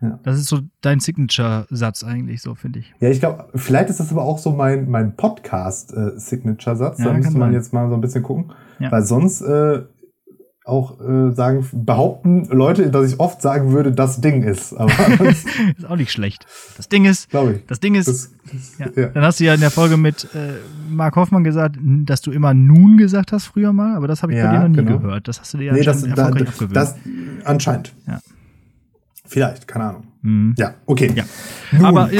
[0.01, 0.19] Ja.
[0.23, 2.93] Das ist so dein Signature-Satz eigentlich, so finde ich.
[2.99, 6.99] ja ich glaube, vielleicht ist das aber auch so mein, mein Podcast-Signature-Satz.
[6.99, 8.51] Ja, da müsste man jetzt mal so ein bisschen gucken.
[8.79, 9.83] Weil sonst, äh,
[10.69, 14.73] auch äh, sagen, behaupten Leute, dass ich oft sagen würde, das Ding ist.
[14.73, 14.91] Aber
[15.29, 15.47] ist
[15.87, 16.45] auch nicht schlecht.
[16.77, 17.65] Das Ding ist, glaube ich.
[17.67, 18.29] das Ding ist, Das,
[18.77, 19.01] das, ja.
[19.03, 19.07] ja.
[19.09, 20.53] Dann hast du ja in der Folge mit äh,
[20.89, 24.37] Mark Hoffmann gesagt, dass du immer nun gesagt hast früher mal, aber das habe ich
[24.39, 24.99] bei Ja, dir noch nie genau.
[24.99, 25.27] gehört.
[25.27, 26.75] Das hast du dir ja Nee, das, anscheinend da, erfolgreich abgewöhnt.
[26.75, 26.95] das
[27.45, 27.93] anscheinend.
[28.07, 28.19] Ja.
[29.25, 30.03] Vielleicht, keine Ahnung.
[30.21, 30.53] Mhm.
[30.57, 31.11] Ja, okay.
[31.15, 31.23] Ja.
[31.71, 31.85] Nun.
[31.85, 32.17] Aber äh,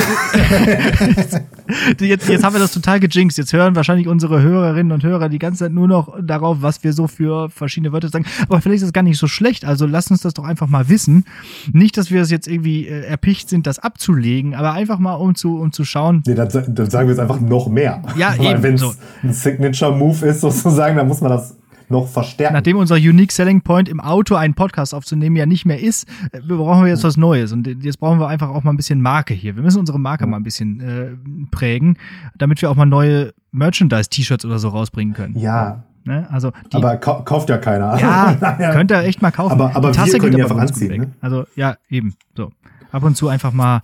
[2.06, 3.38] jetzt, jetzt haben wir das total gejinxt.
[3.38, 6.94] Jetzt hören wahrscheinlich unsere Hörerinnen und Hörer die ganze Zeit nur noch darauf, was wir
[6.94, 8.26] so für verschiedene Wörter sagen.
[8.48, 9.66] Aber vielleicht ist es gar nicht so schlecht.
[9.66, 11.26] Also lass uns das doch einfach mal wissen.
[11.74, 15.36] Nicht, dass wir es jetzt irgendwie äh, erpicht sind, das abzulegen, aber einfach mal um
[15.36, 16.24] zu, um zu schauen.
[16.26, 18.02] Nee, dann, dann sagen wir jetzt einfach noch mehr.
[18.16, 18.94] Ja, Weil wenn es so.
[19.24, 21.59] ein Signature-Move ist, sozusagen, dann muss man das
[21.90, 22.54] noch verstärken.
[22.54, 26.40] Nachdem unser Unique Selling Point im Auto einen Podcast aufzunehmen ja nicht mehr ist, äh,
[26.42, 27.52] brauchen wir jetzt was Neues.
[27.52, 29.56] Und jetzt brauchen wir einfach auch mal ein bisschen Marke hier.
[29.56, 31.10] Wir müssen unsere Marke mal ein bisschen äh,
[31.52, 31.98] prägen,
[32.38, 35.38] damit wir auch mal neue Merchandise-T-Shirts oder so rausbringen können.
[35.38, 36.28] ja, Ne?
[36.32, 38.00] Also die, aber kau kauft ja keiner.
[38.00, 38.72] ja, Naja.
[38.72, 39.52] könnt ihr echt mal kaufen.
[39.52, 41.10] Aber- aber Die Tasse wir können geht die aber einfach ganz gut anziehen, weg.
[41.10, 41.14] ne?
[41.22, 42.16] Also ja, eben.
[42.36, 42.52] So.
[42.92, 43.82] Ab und zu einfach mal,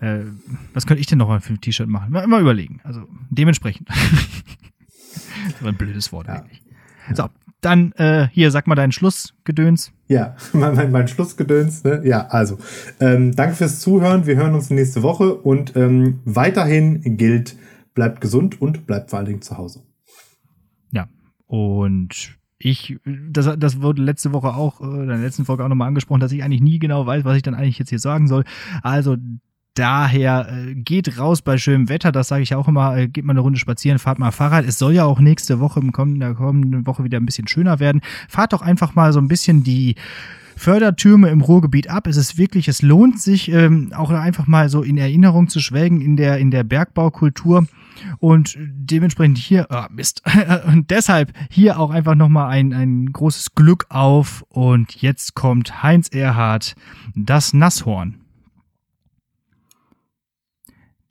[0.00, 0.18] äh,
[0.74, 2.12] was könnte ich denn noch mal für ein T-Shirt machen?
[2.12, 2.80] Mal, mal überlegen.
[2.84, 3.88] Also dementsprechend.
[5.48, 6.34] das war ein blödes Wort Ja.
[6.34, 6.62] eigentlich.
[7.14, 7.28] So,
[7.64, 9.92] dann äh, hier, sag mal deinen Schlussgedöns.
[10.08, 11.84] Ja, mein, mein, mein Schlussgedöns.
[11.84, 12.02] Ne?
[12.04, 12.58] Ja, also,
[13.00, 14.26] ähm, danke fürs Zuhören.
[14.26, 17.56] Wir hören uns nächste Woche und ähm, weiterhin gilt,
[17.94, 19.82] bleibt gesund und bleibt vor allen Dingen zu Hause.
[20.90, 21.08] Ja.
[21.46, 25.88] Und ich, das, das wurde letzte Woche auch, äh, in der letzten Folge auch nochmal
[25.88, 28.44] angesprochen, dass ich eigentlich nie genau weiß, was ich dann eigentlich jetzt hier sagen soll.
[28.82, 29.16] Also
[29.74, 33.32] daher äh, geht raus bei schönem Wetter, das sage ich auch immer, äh, geht mal
[33.32, 34.64] eine Runde spazieren, fahrt mal Fahrrad.
[34.64, 38.00] Es soll ja auch nächste Woche, im kommenden, kommenden Woche wieder ein bisschen schöner werden.
[38.28, 39.96] Fahrt doch einfach mal so ein bisschen die
[40.56, 42.06] Fördertürme im Ruhrgebiet ab.
[42.06, 46.00] Es ist wirklich, es lohnt sich, ähm, auch einfach mal so in Erinnerung zu schwelgen
[46.00, 47.66] in der, in der Bergbaukultur.
[48.18, 50.22] Und dementsprechend hier, ah, Mist.
[50.66, 54.44] Und deshalb hier auch einfach nochmal ein, ein großes Glück auf.
[54.48, 56.74] Und jetzt kommt Heinz Erhardt,
[57.14, 58.23] das Nasshorn.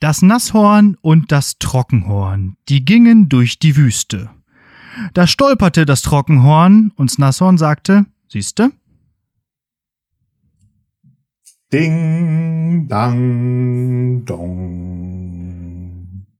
[0.00, 4.30] Das Nasshorn und das Trockenhorn, die gingen durch die Wüste.
[5.12, 8.70] Da stolperte das Trockenhorn und das Nasshorn sagte, siehste,
[11.72, 15.13] Ding, dang, dong.